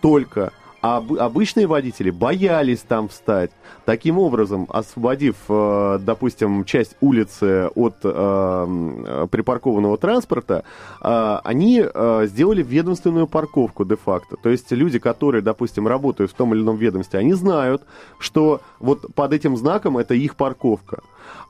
Только 0.00 0.52
а 0.80 0.98
об- 0.98 1.18
обычные 1.18 1.66
водители 1.66 2.10
боялись 2.10 2.80
там 2.80 3.08
встать. 3.08 3.50
Таким 3.84 4.18
образом, 4.18 4.66
освободив, 4.68 5.36
э, 5.48 5.98
допустим, 6.00 6.64
часть 6.64 6.94
улицы 7.00 7.68
от 7.74 7.96
э, 8.04 9.26
припаркованного 9.30 9.98
транспорта, 9.98 10.62
э, 11.00 11.38
они 11.44 11.84
сделали 12.24 12.62
ведомственную 12.62 13.26
парковку 13.26 13.84
де-факто. 13.84 14.36
То 14.36 14.50
есть 14.50 14.70
люди, 14.70 14.98
которые, 14.98 15.42
допустим, 15.42 15.88
работают 15.88 16.30
в 16.30 16.34
том 16.34 16.54
или 16.54 16.62
ином 16.62 16.76
ведомстве, 16.76 17.20
они 17.20 17.32
знают, 17.34 17.82
что 18.18 18.60
вот 18.78 19.12
под 19.14 19.32
этим 19.32 19.56
знаком 19.56 19.98
это 19.98 20.14
их 20.14 20.36
парковка. 20.36 21.02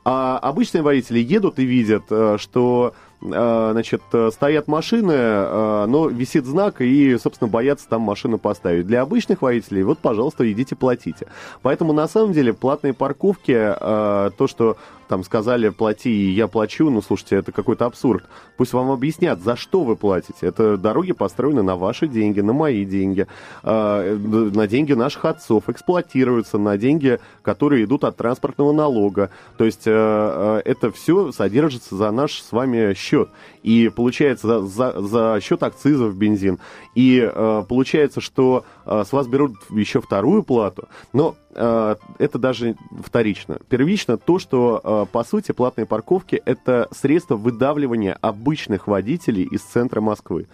А 0.04 0.38
обычные 0.38 0.82
водители 0.82 1.18
едут 1.18 1.58
и 1.58 1.64
видят, 1.64 2.04
что 2.40 2.94
значит, 3.20 4.02
э, 4.12 4.30
стоят 4.32 4.68
машины, 4.68 5.12
э, 5.12 5.86
но 5.88 6.08
висит 6.08 6.46
знак, 6.46 6.80
и, 6.80 7.18
собственно, 7.18 7.50
боятся 7.50 7.88
там 7.88 8.02
машину 8.02 8.38
поставить. 8.38 8.86
Для 8.86 9.02
обычных 9.02 9.42
водителей, 9.42 9.82
вот, 9.82 9.98
пожалуйста, 9.98 10.50
идите 10.50 10.76
платите. 10.76 11.26
Поэтому, 11.62 11.92
на 11.92 12.06
самом 12.06 12.32
деле, 12.32 12.52
платные 12.52 12.92
парковки, 12.92 13.52
э, 13.52 14.30
то, 14.36 14.46
что 14.46 14.76
там 15.08 15.24
сказали, 15.24 15.70
плати, 15.70 16.10
и 16.10 16.30
я 16.30 16.46
плачу, 16.46 16.90
ну, 16.90 17.02
слушайте, 17.02 17.36
это 17.36 17.52
какой-то 17.52 17.86
абсурд. 17.86 18.24
Пусть 18.56 18.72
вам 18.72 18.90
объяснят, 18.90 19.40
за 19.40 19.56
что 19.56 19.82
вы 19.82 19.96
платите. 19.96 20.46
Это 20.46 20.76
дороги 20.76 21.12
построены 21.12 21.62
на 21.62 21.76
ваши 21.76 22.06
деньги, 22.06 22.40
на 22.40 22.52
мои 22.52 22.84
деньги, 22.84 23.26
э, 23.62 24.16
на 24.54 24.66
деньги 24.66 24.92
наших 24.92 25.24
отцов, 25.24 25.68
эксплуатируются 25.68 26.58
на 26.58 26.76
деньги, 26.76 27.18
которые 27.42 27.84
идут 27.84 28.04
от 28.04 28.16
транспортного 28.16 28.72
налога. 28.72 29.30
То 29.56 29.64
есть 29.64 29.86
э, 29.86 29.92
э, 29.92 30.62
это 30.64 30.90
все 30.92 31.32
содержится 31.32 31.96
за 31.96 32.10
наш 32.10 32.40
с 32.42 32.52
вами 32.52 32.94
счет. 32.94 33.30
И 33.68 33.90
получается 33.90 34.62
за, 34.66 34.98
за, 34.98 35.40
счет 35.42 35.62
акцизов 35.62 36.16
бензин. 36.16 36.58
И 36.94 37.20
э, 37.20 37.64
получается, 37.68 38.22
что 38.22 38.64
э, 38.86 39.04
с 39.06 39.12
вас 39.12 39.26
берут 39.26 39.56
еще 39.68 40.00
вторую 40.00 40.42
плату. 40.42 40.88
Но 41.12 41.34
э, 41.54 41.96
это 42.18 42.38
даже 42.38 42.76
вторично. 43.04 43.58
Первично 43.68 44.16
то, 44.16 44.38
что, 44.38 44.80
э, 44.82 45.12
по 45.12 45.22
сути, 45.22 45.52
платные 45.52 45.84
парковки– 45.84 46.40
это 46.46 46.88
средство 46.92 47.36
выдавливания 47.36 48.16
обычных 48.22 48.86
водителей 48.86 49.44
из 49.44 49.60
центра 49.60 50.00
Москвы. 50.00 50.46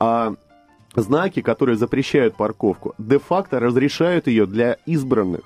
А 0.00 0.32
знаки, 0.94 1.42
которые 1.42 1.76
запрещают 1.76 2.36
парковку, 2.36 2.94
де-факто 2.96 3.60
разрешают 3.60 4.28
ее 4.28 4.46
для 4.46 4.78
избранных, 4.86 5.42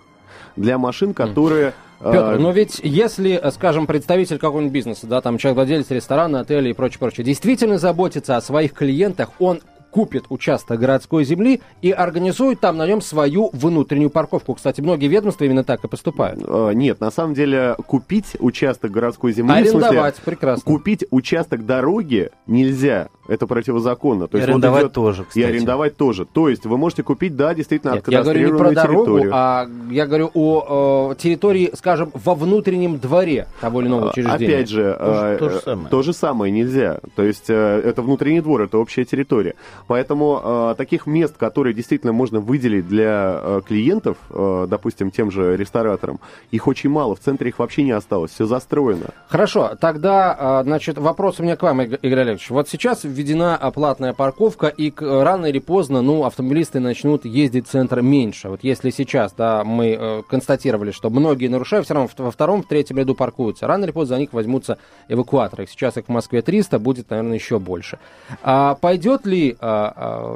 для 0.55 0.79
машин, 0.79 1.13
которые... 1.13 1.75
э, 2.01 2.13
Петр, 2.13 2.39
но 2.39 2.51
ведь 2.53 2.81
если, 2.83 3.43
скажем, 3.53 3.87
представитель 3.87 4.39
какого-нибудь 4.39 4.73
бизнеса, 4.73 5.07
да, 5.07 5.21
там 5.21 5.39
человек, 5.39 5.57
владелец 5.57 5.91
ресторана, 5.91 6.41
отеля 6.41 6.71
и 6.71 6.73
прочее, 6.73 6.99
прочее, 6.99 7.25
действительно 7.25 7.79
заботится 7.79 8.37
о 8.37 8.41
своих 8.41 8.73
клиентах, 8.73 9.31
он 9.39 9.61
купит 9.97 10.25
участок 10.29 10.79
городской 10.79 11.25
земли 11.25 11.63
и 11.81 11.91
организует 11.91 12.61
там 12.61 12.77
на 12.77 12.87
нем 12.87 13.01
свою 13.01 13.49
внутреннюю 13.55 14.11
парковку. 14.11 14.53
Кстати, 14.53 14.83
многие 14.83 15.07
ведомства 15.07 15.45
именно 15.45 15.65
так 15.65 15.83
и 15.85 15.89
поступают. 15.89 16.39
Э, 16.47 16.73
Нет, 16.75 17.01
на 17.01 17.11
самом 17.11 17.33
деле 17.33 17.77
купить 17.87 18.37
участок 18.39 18.91
городской 18.91 19.33
земли, 19.33 19.63
в 19.65 19.69
смысле, 19.71 19.87
Арендовать, 19.89 20.17
прекрасно. 20.17 20.63
купить 20.71 21.07
участок 21.11 21.65
дороги 21.65 22.29
нельзя, 22.47 23.09
это 23.27 23.47
противозаконно. 23.47 24.29
То 24.29 24.37
И 24.37 24.41
есть 24.41 24.49
вот 24.49 24.53
арендовать 24.57 24.83
идет- 24.83 24.93
тоже, 24.93 25.23
И 25.23 25.25
кстати. 25.25 25.45
арендовать 25.47 25.97
тоже. 25.97 26.27
То 26.27 26.51
есть 26.51 26.67
вы 26.67 26.77
можете 26.77 27.03
купить, 27.03 27.35
да, 27.35 27.55
действительно, 27.55 27.95
Нет, 27.95 28.05
я 28.09 28.23
говорю 28.23 28.53
не 28.53 28.59
про 28.59 28.73
дорогу, 28.73 29.05
территорию. 29.07 29.31
а 29.35 29.67
я 29.91 30.07
говорю 30.07 30.31
о, 30.35 31.13
э, 31.13 31.15
территории, 31.23 31.71
скажем, 31.75 32.11
во 32.13 32.35
внутреннем 32.35 32.99
дворе 32.99 33.47
того 33.63 33.81
или 33.81 33.89
иного 33.89 34.09
А, 34.09 34.11
учреждения. 34.11 34.55
Опять 34.55 34.69
же, 34.69 34.95
То 34.99 35.15
же- 35.15 35.27
э, 35.27 35.39
то 35.39 35.49
же 35.49 35.61
самое. 35.61 35.89
то 35.89 36.03
же 36.03 36.13
самое 36.13 36.53
нельзя. 36.53 37.01
То 37.15 37.23
есть 37.23 37.47
э, 37.49 37.81
это 37.83 38.03
внутренний 38.03 38.43
двор, 38.43 38.61
это 38.61 38.77
общая 38.77 39.07
территория. 39.07 39.55
Поэтому 39.87 40.41
э, 40.43 40.75
таких 40.77 41.07
мест, 41.07 41.37
которые 41.37 41.75
действительно 41.75 42.13
можно 42.13 42.41
выделить 42.41 42.89
для 42.89 43.41
э, 43.41 43.61
клиентов, 43.67 44.17
э, 44.31 44.67
допустим, 44.69 45.11
тем 45.11 45.31
же 45.31 45.57
рестораторам, 45.57 46.21
их 46.51 46.67
очень 46.67 46.91
мало. 46.91 47.15
В 47.15 47.21
центре 47.21 47.51
их 47.51 47.59
вообще 47.59 47.83
не 47.83 47.93
осталось. 47.93 48.33
Все 48.33 48.47
застроено. 48.47 49.07
Хорошо, 49.29 49.77
тогда, 49.81 50.37
а, 50.39 50.63
значит, 50.65 50.99
вопрос 50.99 51.41
у 51.41 51.43
меня 51.43 51.57
к 51.57 51.63
вам, 51.63 51.83
Иг- 51.83 51.99
Игорь 52.03 52.21
Олегович. 52.21 52.51
Вот 52.51 52.69
сейчас 52.69 53.05
введена 53.05 53.57
оплатная 53.57 54.13
парковка, 54.13 54.67
и 54.69 54.93
рано 54.99 55.47
или 55.47 55.59
поздно, 55.59 56.03
ну, 56.03 56.25
автомобилисты 56.25 56.81
начнут 56.81 57.25
ездить 57.25 57.67
в 57.69 57.71
центр 57.71 58.01
меньше. 58.01 58.49
Вот 58.49 58.61
если 58.63 58.91
сейчас, 58.91 59.33
да, 59.33 59.63
мы 59.65 59.97
э, 59.99 60.23
констатировали, 60.29 60.91
что 60.91 61.11
многие 61.11 61.49
нарушают, 61.49 61.87
все 61.87 61.95
равно 61.95 62.11
во 62.17 62.31
втором, 62.31 62.63
в 62.63 62.67
третьем 62.67 62.99
ряду 62.99 63.15
паркуются. 63.15 63.67
Рано 63.67 63.85
или 63.85 63.93
поздно 63.93 64.17
за 64.17 64.21
них 64.21 64.33
возьмутся 64.33 64.79
эвакуаторы. 65.09 65.67
Сейчас 65.67 65.97
их 65.97 66.07
в 66.07 66.09
Москве 66.09 66.43
300, 66.43 66.79
будет, 66.79 67.11
наверное, 67.11 67.35
еще 67.35 67.59
больше. 67.59 67.99
А 68.43 68.75
пойдет 68.75 69.27
ли 69.27 69.57
а, 69.61 69.66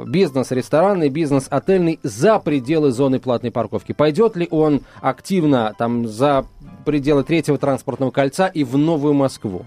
бизнес 0.07 0.51
ресторанный, 0.51 1.09
бизнес 1.09 1.47
отельный 1.49 1.99
за 2.03 2.39
пределы 2.39 2.91
зоны 2.91 3.19
платной 3.19 3.51
парковки? 3.51 3.91
Пойдет 3.91 4.35
ли 4.35 4.47
он 4.51 4.81
активно 5.01 5.73
там 5.77 6.07
за 6.07 6.45
пределы 6.85 7.23
третьего 7.23 7.57
транспортного 7.57 8.11
кольца 8.11 8.47
и 8.47 8.63
в 8.63 8.77
Новую 8.77 9.13
Москву? 9.13 9.65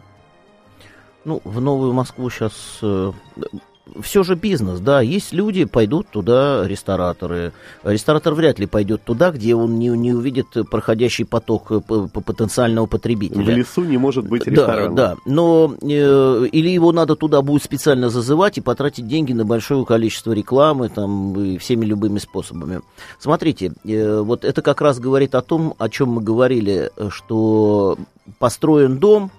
Ну, 1.25 1.41
в 1.45 1.61
Новую 1.61 1.93
Москву 1.93 2.29
сейчас 2.31 2.81
все 4.01 4.23
же 4.23 4.35
бизнес, 4.35 4.81
да, 4.81 5.01
есть 5.01 5.33
люди, 5.33 5.65
пойдут 5.65 6.09
туда, 6.09 6.67
рестораторы. 6.67 7.53
Ресторатор 7.83 8.35
вряд 8.35 8.59
ли 8.59 8.67
пойдет 8.67 9.03
туда, 9.03 9.31
где 9.31 9.55
он 9.55 9.79
не, 9.79 9.89
не 9.89 10.13
увидит 10.13 10.47
проходящий 10.71 11.25
поток 11.25 11.71
э, 11.71 11.81
потенциального 11.81 12.87
потребителя. 12.87 13.45
В 13.45 13.49
лесу 13.49 13.85
не 13.85 13.99
может 13.99 14.27
быть 14.27 14.47
ресторана. 14.47 14.95
Да, 14.95 15.09
да, 15.09 15.17
но 15.27 15.75
э, 15.83 16.47
или 16.51 16.69
его 16.71 16.93
надо 16.93 17.15
туда 17.15 17.43
будет 17.43 17.63
специально 17.63 18.09
зазывать 18.09 18.59
и 18.59 18.63
потратить 18.63 19.07
деньги 19.07 19.33
на 19.33 19.45
большое 19.45 19.85
количество 19.85 20.33
рекламы, 20.33 20.89
там, 20.89 21.39
и 21.39 21.59
всеми 21.59 21.85
любыми 21.85 22.19
способами. 22.19 22.81
Смотрите, 23.19 23.73
э, 23.85 24.21
вот 24.21 24.45
это 24.45 24.63
как 24.63 24.81
раз 24.81 24.99
говорит 24.99 25.35
о 25.35 25.43
том, 25.43 25.75
о 25.79 25.89
чем 25.91 26.11
мы 26.11 26.23
говорили, 26.23 26.91
что 27.11 27.99
построен 28.39 28.99
дом, 28.99 29.31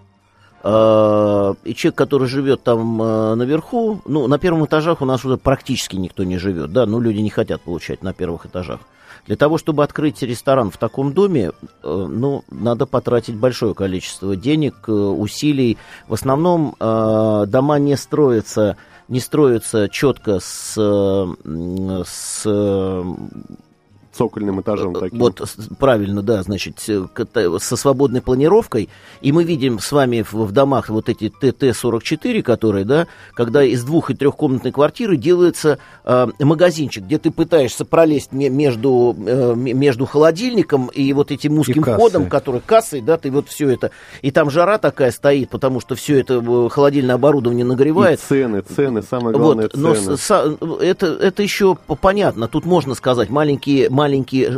и 0.65 1.75
человек, 1.75 1.95
который 1.95 2.27
живет 2.27 2.63
там 2.63 2.99
а, 2.99 3.35
наверху, 3.35 4.01
ну, 4.05 4.25
на 4.25 4.39
первых 4.39 4.67
этажах 4.67 5.01
у 5.01 5.05
нас 5.05 5.23
уже 5.23 5.37
практически 5.37 5.95
никто 5.95 6.23
не 6.23 6.39
живет, 6.39 6.73
да, 6.73 6.87
ну, 6.87 6.99
люди 6.99 7.19
не 7.19 7.29
хотят 7.29 7.61
получать 7.61 8.01
на 8.01 8.13
первых 8.13 8.47
этажах. 8.47 8.79
Для 9.27 9.35
того, 9.35 9.57
чтобы 9.57 9.83
открыть 9.83 10.21
ресторан 10.21 10.69
в 10.71 10.77
таком 10.77 11.13
доме, 11.13 11.51
э, 11.83 12.07
ну, 12.09 12.43
надо 12.49 12.85
потратить 12.85 13.35
большое 13.35 13.73
количество 13.73 14.35
денег, 14.35 14.75
э, 14.87 14.91
усилий. 14.91 15.77
В 16.07 16.13
основном 16.13 16.75
э, 16.79 17.45
дома 17.47 17.79
не 17.79 17.95
строятся, 17.97 18.77
не 19.07 19.19
строятся 19.19 19.89
четко 19.89 20.39
с, 20.39 20.73
с 22.05 22.45
цокольным 24.15 24.61
этажом 24.61 24.95
э, 24.95 24.99
таким. 24.99 25.19
Вот, 25.19 25.41
правильно, 25.79 26.21
да, 26.21 26.43
значит, 26.43 26.83
э, 26.87 27.05
со 27.59 27.75
свободной 27.75 28.21
планировкой. 28.21 28.89
И 29.21 29.31
мы 29.31 29.43
видим 29.43 29.79
с 29.79 29.91
вами 29.91 30.21
в, 30.21 30.33
в 30.33 30.51
домах 30.51 30.89
вот 30.89 31.09
эти 31.09 31.29
ТТ-44, 31.29 32.41
которые, 32.41 32.85
да, 32.85 33.07
когда 33.33 33.63
из 33.63 33.83
двух- 33.83 34.11
и 34.11 34.15
трехкомнатной 34.15 34.71
квартиры 34.71 35.17
делается 35.17 35.79
э, 36.03 36.27
магазинчик, 36.39 37.03
где 37.03 37.17
ты 37.17 37.31
пытаешься 37.31 37.85
пролезть 37.85 38.31
между, 38.31 39.15
э, 39.25 39.53
между 39.55 40.05
холодильником 40.05 40.87
и 40.87 41.11
вот 41.13 41.31
этим 41.31 41.59
узким 41.59 41.83
входом, 41.83 42.29
который 42.29 42.61
кассой, 42.65 43.01
да, 43.01 43.17
ты 43.17 43.31
вот 43.31 43.49
все 43.49 43.69
это. 43.69 43.91
И 44.21 44.31
там 44.31 44.49
жара 44.49 44.77
такая 44.77 45.11
стоит, 45.11 45.49
потому 45.49 45.79
что 45.79 45.95
все 45.95 46.19
это 46.19 46.35
э, 46.35 46.69
холодильное 46.69 47.15
оборудование 47.15 47.65
нагревает. 47.65 48.19
И 48.19 48.21
цены, 48.21 48.61
цены, 48.61 49.01
самое 49.03 49.35
главное, 49.37 49.65
вот, 49.65 49.73
цены. 49.73 50.09
Но 50.09 50.17
с, 50.17 50.57
это, 50.81 51.07
это 51.07 51.43
еще 51.43 51.77
понятно. 52.01 52.47
Тут 52.47 52.65
можно 52.65 52.95
сказать, 52.95 53.29
маленькие 53.29 53.65
маленькие 53.65 53.89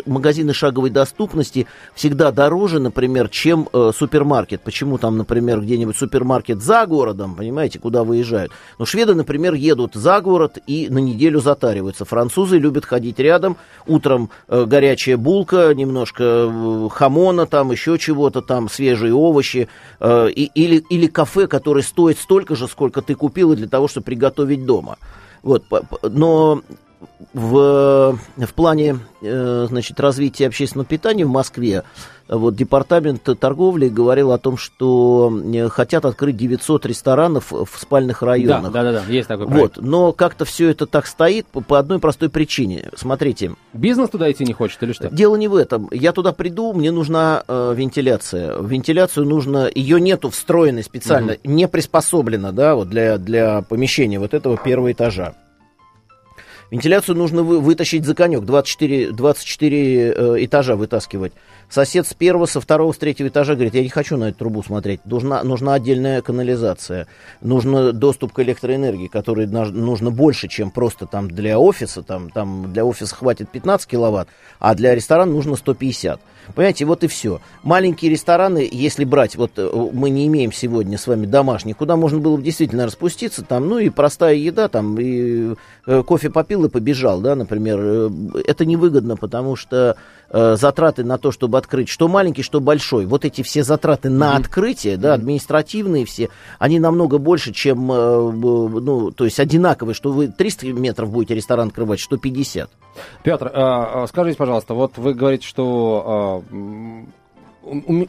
магазины 0.05 0.53
шаговой 0.53 0.89
доступности 0.89 1.67
всегда 1.95 2.31
дороже, 2.31 2.79
например, 2.79 3.29
чем 3.29 3.67
э, 3.71 3.91
супермаркет. 3.95 4.61
Почему 4.61 4.97
там, 4.97 5.17
например, 5.17 5.61
где-нибудь 5.61 5.95
супермаркет 5.95 6.61
за 6.61 6.85
городом, 6.85 7.35
понимаете, 7.35 7.79
куда 7.79 8.03
выезжают? 8.03 8.51
Но 8.79 8.85
шведы, 8.85 9.13
например, 9.13 9.53
едут 9.53 9.93
за 9.95 10.21
город 10.21 10.57
и 10.67 10.87
на 10.89 10.99
неделю 10.99 11.39
затариваются. 11.39 12.05
Французы 12.05 12.57
любят 12.57 12.85
ходить 12.85 13.19
рядом, 13.19 13.57
утром 13.85 14.29
э, 14.47 14.65
горячая 14.65 15.17
булка, 15.17 15.73
немножко 15.73 16.23
э, 16.23 16.89
хамона, 16.91 17.45
там 17.45 17.71
еще 17.71 17.97
чего-то, 17.97 18.41
там 18.41 18.69
свежие 18.69 19.13
овощи, 19.13 19.69
э, 19.99 20.29
и, 20.29 20.45
или, 20.53 20.83
или 20.89 21.07
кафе, 21.07 21.47
которое 21.47 21.81
стоит 21.81 22.19
столько 22.19 22.55
же, 22.55 22.67
сколько 22.67 23.01
ты 23.01 23.15
купила 23.15 23.55
для 23.55 23.67
того, 23.67 23.87
чтобы 23.87 24.05
приготовить 24.05 24.65
дома. 24.65 24.97
Вот, 25.43 25.63
но 26.03 26.61
в, 27.33 28.17
в 28.37 28.53
плане 28.53 28.99
э, 29.21 29.65
значит, 29.69 29.99
развития 29.99 30.47
общественного 30.47 30.87
питания 30.87 31.25
в 31.25 31.29
Москве 31.29 31.83
вот, 32.27 32.55
департамент 32.55 33.23
торговли 33.39 33.87
говорил 33.87 34.31
о 34.31 34.37
том, 34.37 34.57
что 34.57 35.31
э, 35.53 35.69
хотят 35.69 36.05
открыть 36.05 36.35
900 36.35 36.85
ресторанов 36.85 37.51
в 37.51 37.69
спальных 37.79 38.21
районах. 38.21 38.71
Да, 38.71 38.83
да, 38.83 38.91
да, 38.91 39.03
есть 39.07 39.27
такой 39.27 39.47
проект. 39.47 39.77
Вот, 39.77 39.85
но 39.85 40.11
как-то 40.11 40.45
все 40.45 40.69
это 40.69 40.85
так 40.87 41.07
стоит 41.07 41.47
по, 41.47 41.61
по 41.61 41.79
одной 41.79 41.99
простой 41.99 42.29
причине. 42.29 42.89
Смотрите. 42.95 43.53
Бизнес 43.73 44.09
туда 44.09 44.29
идти 44.31 44.43
не 44.43 44.53
хочет 44.53 44.81
или 44.83 44.91
что? 44.91 45.09
Дело 45.09 45.35
не 45.35 45.47
в 45.47 45.55
этом. 45.55 45.87
Я 45.91 46.11
туда 46.11 46.33
приду, 46.33 46.73
мне 46.73 46.91
нужна 46.91 47.43
э, 47.47 47.73
вентиляция. 47.75 48.59
Вентиляцию 48.61 49.25
нужно, 49.25 49.69
ее 49.73 50.01
нету 50.01 50.29
встроенной 50.29 50.83
специально, 50.83 51.33
угу. 51.33 51.39
не 51.43 51.67
приспособлена, 51.67 52.51
да, 52.51 52.75
вот 52.75 52.89
для, 52.89 53.17
для 53.17 53.61
помещения 53.61 54.19
вот 54.19 54.33
этого 54.33 54.57
первого 54.57 54.91
этажа. 54.91 55.33
Вентиляцию 56.69 57.17
нужно 57.17 57.43
вы, 57.43 57.59
вытащить 57.59 58.05
за 58.05 58.13
конек, 58.13 58.43
24, 58.43 59.11
24 59.11 60.09
э, 60.09 60.45
этажа 60.45 60.75
вытаскивать. 60.75 61.33
Сосед 61.69 62.07
с 62.07 62.13
первого, 62.13 62.45
со 62.45 62.61
второго, 62.61 62.93
с 62.93 62.97
третьего 62.97 63.27
этажа 63.27 63.55
говорит, 63.55 63.73
я 63.73 63.83
не 63.83 63.89
хочу 63.89 64.15
на 64.15 64.29
эту 64.29 64.39
трубу 64.39 64.63
смотреть, 64.63 65.01
нужна, 65.05 65.43
нужна 65.43 65.73
отдельная 65.73 66.21
канализация, 66.21 67.07
нужен 67.41 67.97
доступ 67.97 68.31
к 68.31 68.39
электроэнергии, 68.39 69.07
который 69.07 69.47
нужно 69.47 70.09
больше, 70.09 70.47
чем 70.47 70.71
просто 70.71 71.07
там 71.07 71.29
для 71.29 71.59
офиса, 71.59 72.03
там, 72.03 72.29
там 72.29 72.71
для 72.71 72.85
офиса 72.85 73.13
хватит 73.13 73.49
15 73.49 73.85
киловатт, 73.85 74.29
а 74.59 74.75
для 74.75 74.95
ресторана 74.95 75.31
нужно 75.31 75.57
150. 75.57 76.21
Понимаете, 76.55 76.85
вот 76.85 77.03
и 77.03 77.07
все. 77.07 77.41
Маленькие 77.63 78.11
рестораны, 78.11 78.67
если 78.71 79.03
брать, 79.03 79.35
вот 79.35 79.51
э, 79.57 79.69
мы 79.91 80.09
не 80.09 80.27
имеем 80.27 80.53
сегодня 80.53 80.97
с 80.97 81.05
вами 81.05 81.25
домашних, 81.25 81.75
куда 81.75 81.97
можно 81.97 82.19
было 82.19 82.37
бы 82.37 82.43
действительно 82.43 82.85
распуститься, 82.85 83.43
там, 83.43 83.67
ну 83.67 83.79
и 83.79 83.89
простая 83.89 84.35
еда, 84.35 84.69
там, 84.69 84.97
и 84.97 85.55
э, 85.85 86.03
кофе 86.03 86.29
попил 86.29 86.63
и 86.63 86.69
побежал, 86.69 87.19
да, 87.19 87.35
например, 87.35 87.79
э, 87.81 88.09
это 88.45 88.65
невыгодно, 88.65 89.17
потому 89.17 89.57
что 89.57 89.97
э, 90.29 90.55
затраты 90.55 91.03
на 91.03 91.17
то, 91.17 91.31
чтобы 91.31 91.57
открыть, 91.57 91.89
что 91.89 92.07
маленький, 92.07 92.43
что 92.43 92.59
большой, 92.59 93.05
вот 93.05 93.25
эти 93.25 93.41
все 93.41 93.63
затраты 93.63 94.09
на 94.09 94.33
mm-hmm. 94.33 94.39
открытие, 94.39 94.97
да, 94.97 95.13
административные 95.13 96.05
все, 96.05 96.29
они 96.59 96.79
намного 96.79 97.17
больше, 97.17 97.53
чем, 97.53 97.91
э, 97.91 98.31
ну, 98.31 99.11
то 99.11 99.25
есть 99.25 99.39
одинаковые, 99.39 99.93
что 99.95 100.11
вы 100.11 100.27
300 100.27 100.67
метров 100.67 101.09
будете 101.11 101.35
ресторан 101.35 101.69
открывать, 101.69 101.99
что 101.99 102.17
50. 102.17 102.69
Петр, 103.23 103.51
э, 103.53 104.05
скажите, 104.07 104.37
пожалуйста, 104.37 104.73
вот 104.73 104.97
вы 104.97 105.13
говорите, 105.13 105.47
что 105.47 106.43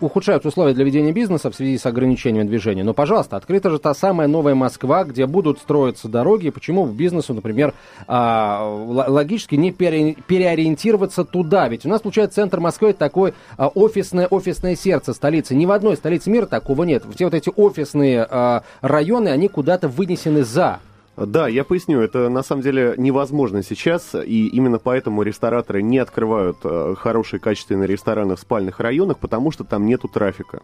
ухудшаются 0.00 0.48
условия 0.48 0.74
для 0.74 0.84
ведения 0.84 1.12
бизнеса 1.12 1.50
в 1.50 1.54
связи 1.54 1.78
с 1.78 1.86
ограничением 1.86 2.46
движения. 2.46 2.84
Но, 2.84 2.94
пожалуйста, 2.94 3.36
открыта 3.36 3.70
же 3.70 3.78
та 3.78 3.94
самая 3.94 4.28
новая 4.28 4.54
Москва, 4.54 5.04
где 5.04 5.26
будут 5.26 5.58
строиться 5.58 6.08
дороги. 6.08 6.50
Почему 6.50 6.84
в 6.84 6.94
бизнесу, 6.94 7.34
например, 7.34 7.74
а, 8.06 8.64
логически 9.08 9.56
не 9.56 9.72
переориентироваться 9.72 11.24
туда? 11.24 11.68
Ведь 11.68 11.84
у 11.86 11.88
нас, 11.88 12.02
получается, 12.02 12.36
центр 12.36 12.60
Москвы 12.60 12.92
такой 12.92 13.34
а, 13.56 13.68
офисное, 13.68 14.26
офисное 14.26 14.76
сердце 14.76 15.12
столицы. 15.12 15.54
Ни 15.54 15.66
в 15.66 15.72
одной 15.72 15.96
столице 15.96 16.30
мира 16.30 16.46
такого 16.46 16.84
нет. 16.84 17.04
Все 17.14 17.24
вот 17.24 17.34
эти 17.34 17.50
офисные 17.54 18.26
а, 18.28 18.62
районы, 18.80 19.28
они 19.28 19.48
куда-то 19.48 19.88
вынесены 19.88 20.44
за 20.44 20.80
да, 21.26 21.48
я 21.48 21.64
поясню, 21.64 22.00
это 22.00 22.28
на 22.28 22.42
самом 22.42 22.62
деле 22.62 22.94
невозможно 22.96 23.62
сейчас, 23.62 24.14
и 24.14 24.48
именно 24.48 24.78
поэтому 24.78 25.22
рестораторы 25.22 25.82
не 25.82 25.98
открывают 25.98 26.58
э, 26.64 26.94
хорошие 26.98 27.40
качественные 27.40 27.86
рестораны 27.86 28.36
в 28.36 28.40
спальных 28.40 28.80
районах, 28.80 29.18
потому 29.18 29.50
что 29.50 29.64
там 29.64 29.86
нету 29.86 30.08
трафика. 30.08 30.60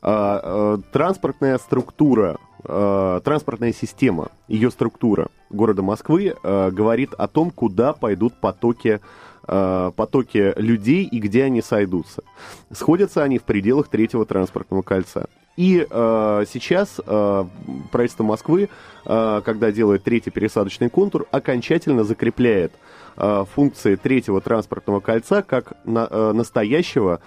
А, 0.00 0.76
э, 0.78 0.82
транспортная 0.92 1.58
структура, 1.58 2.38
э, 2.64 3.20
транспортная 3.24 3.72
система, 3.72 4.28
ее 4.48 4.70
структура 4.70 5.28
города 5.50 5.82
Москвы 5.82 6.34
э, 6.42 6.70
говорит 6.70 7.14
о 7.14 7.28
том, 7.28 7.50
куда 7.50 7.92
пойдут 7.92 8.34
потоки 8.40 9.00
Э, 9.46 9.90
потоки 9.96 10.54
людей 10.56 11.04
и 11.04 11.18
где 11.18 11.44
они 11.44 11.62
сойдутся. 11.62 12.22
Сходятся 12.70 13.24
они 13.24 13.38
в 13.38 13.42
пределах 13.42 13.88
третьего 13.88 14.24
транспортного 14.24 14.82
кольца. 14.82 15.26
И 15.56 15.86
э, 15.88 16.44
сейчас 16.48 17.00
э, 17.04 17.44
правительство 17.90 18.24
Москвы, 18.24 18.68
э, 19.04 19.42
когда 19.44 19.70
делает 19.70 20.02
третий 20.02 20.30
пересадочный 20.30 20.88
контур, 20.88 21.26
окончательно 21.30 22.04
закрепляет 22.04 22.72
э, 23.16 23.44
функции 23.54 23.96
третьего 23.96 24.40
транспортного 24.40 25.00
кольца 25.00 25.42
как 25.42 25.74
на, 25.84 26.08
э, 26.10 26.32
настоящего 26.32 27.20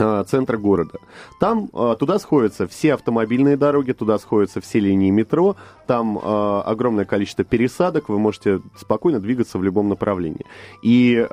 Э, 0.00 0.22
центра 0.28 0.56
города. 0.56 0.98
Там 1.40 1.70
э, 1.74 1.96
туда 1.98 2.20
сходятся 2.20 2.68
все 2.68 2.94
автомобильные 2.94 3.56
дороги, 3.56 3.90
туда 3.90 4.18
сходятся 4.18 4.60
все 4.60 4.78
линии 4.78 5.10
метро, 5.10 5.56
там 5.88 6.16
э, 6.18 6.20
огромное 6.64 7.04
количество 7.04 7.44
пересадок, 7.44 8.08
вы 8.08 8.20
можете 8.20 8.60
спокойно 8.76 9.18
двигаться 9.18 9.58
в 9.58 9.64
любом 9.64 9.88
направлении. 9.88 10.46
И 10.82 11.26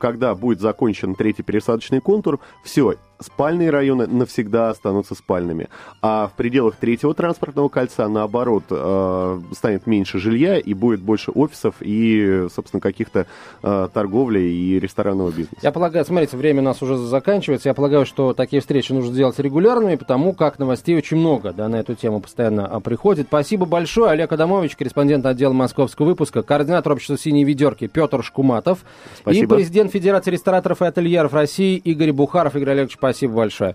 когда 0.00 0.34
будет 0.34 0.60
закончен 0.60 1.14
третий 1.14 1.42
пересадочный 1.42 2.00
контур, 2.00 2.40
все, 2.64 2.94
спальные 3.20 3.70
районы 3.70 4.06
навсегда 4.06 4.70
останутся 4.70 5.14
спальными. 5.14 5.68
А 6.02 6.28
в 6.28 6.32
пределах 6.32 6.76
третьего 6.76 7.14
транспортного 7.14 7.68
кольца, 7.68 8.08
наоборот, 8.08 8.64
э, 8.70 9.40
станет 9.52 9.86
меньше 9.86 10.18
жилья 10.18 10.58
и 10.58 10.74
будет 10.74 11.00
больше 11.00 11.30
офисов 11.30 11.76
и, 11.80 12.46
собственно, 12.54 12.80
каких-то 12.80 13.26
э, 13.62 13.88
торговли 13.92 14.40
и 14.40 14.78
ресторанного 14.78 15.30
бизнеса. 15.30 15.56
Я 15.62 15.72
полагаю, 15.72 16.04
смотрите, 16.04 16.36
время 16.36 16.60
у 16.60 16.64
нас 16.64 16.82
уже 16.82 16.96
заканчивается. 16.96 17.68
Я 17.68 17.74
полагаю, 17.74 18.06
что 18.06 18.34
такие 18.34 18.60
встречи 18.60 18.92
нужно 18.92 19.14
делать 19.14 19.38
регулярными, 19.38 19.96
потому 19.96 20.32
как 20.32 20.58
новостей 20.58 20.96
очень 20.96 21.16
много 21.16 21.52
да, 21.52 21.68
на 21.68 21.76
эту 21.76 21.94
тему 21.94 22.20
постоянно 22.20 22.66
а, 22.66 22.80
приходит. 22.80 23.28
Спасибо 23.28 23.66
большое. 23.66 24.10
Олег 24.10 24.32
Адамович, 24.32 24.76
корреспондент 24.76 25.24
отдела 25.26 25.52
московского 25.52 26.06
выпуска, 26.06 26.42
координатор 26.42 26.92
общества 26.92 27.18
«Синие 27.18 27.44
ведерки» 27.44 27.86
Петр 27.86 28.22
Шкуматов 28.22 28.80
Спасибо. 29.20 29.54
и 29.54 29.58
президент 29.58 29.92
Федерации 29.92 30.30
рестораторов 30.30 30.82
и 30.82 30.86
ательеров 30.86 31.32
России 31.32 31.76
Игорь 31.76 32.12
Бухаров. 32.12 32.56
Игорь 32.56 32.70
Олегович, 32.70 32.98
спасибо 33.04 33.34
большое. 33.34 33.74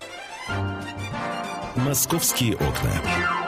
«Московские 1.76 2.54
окна». 2.54 3.39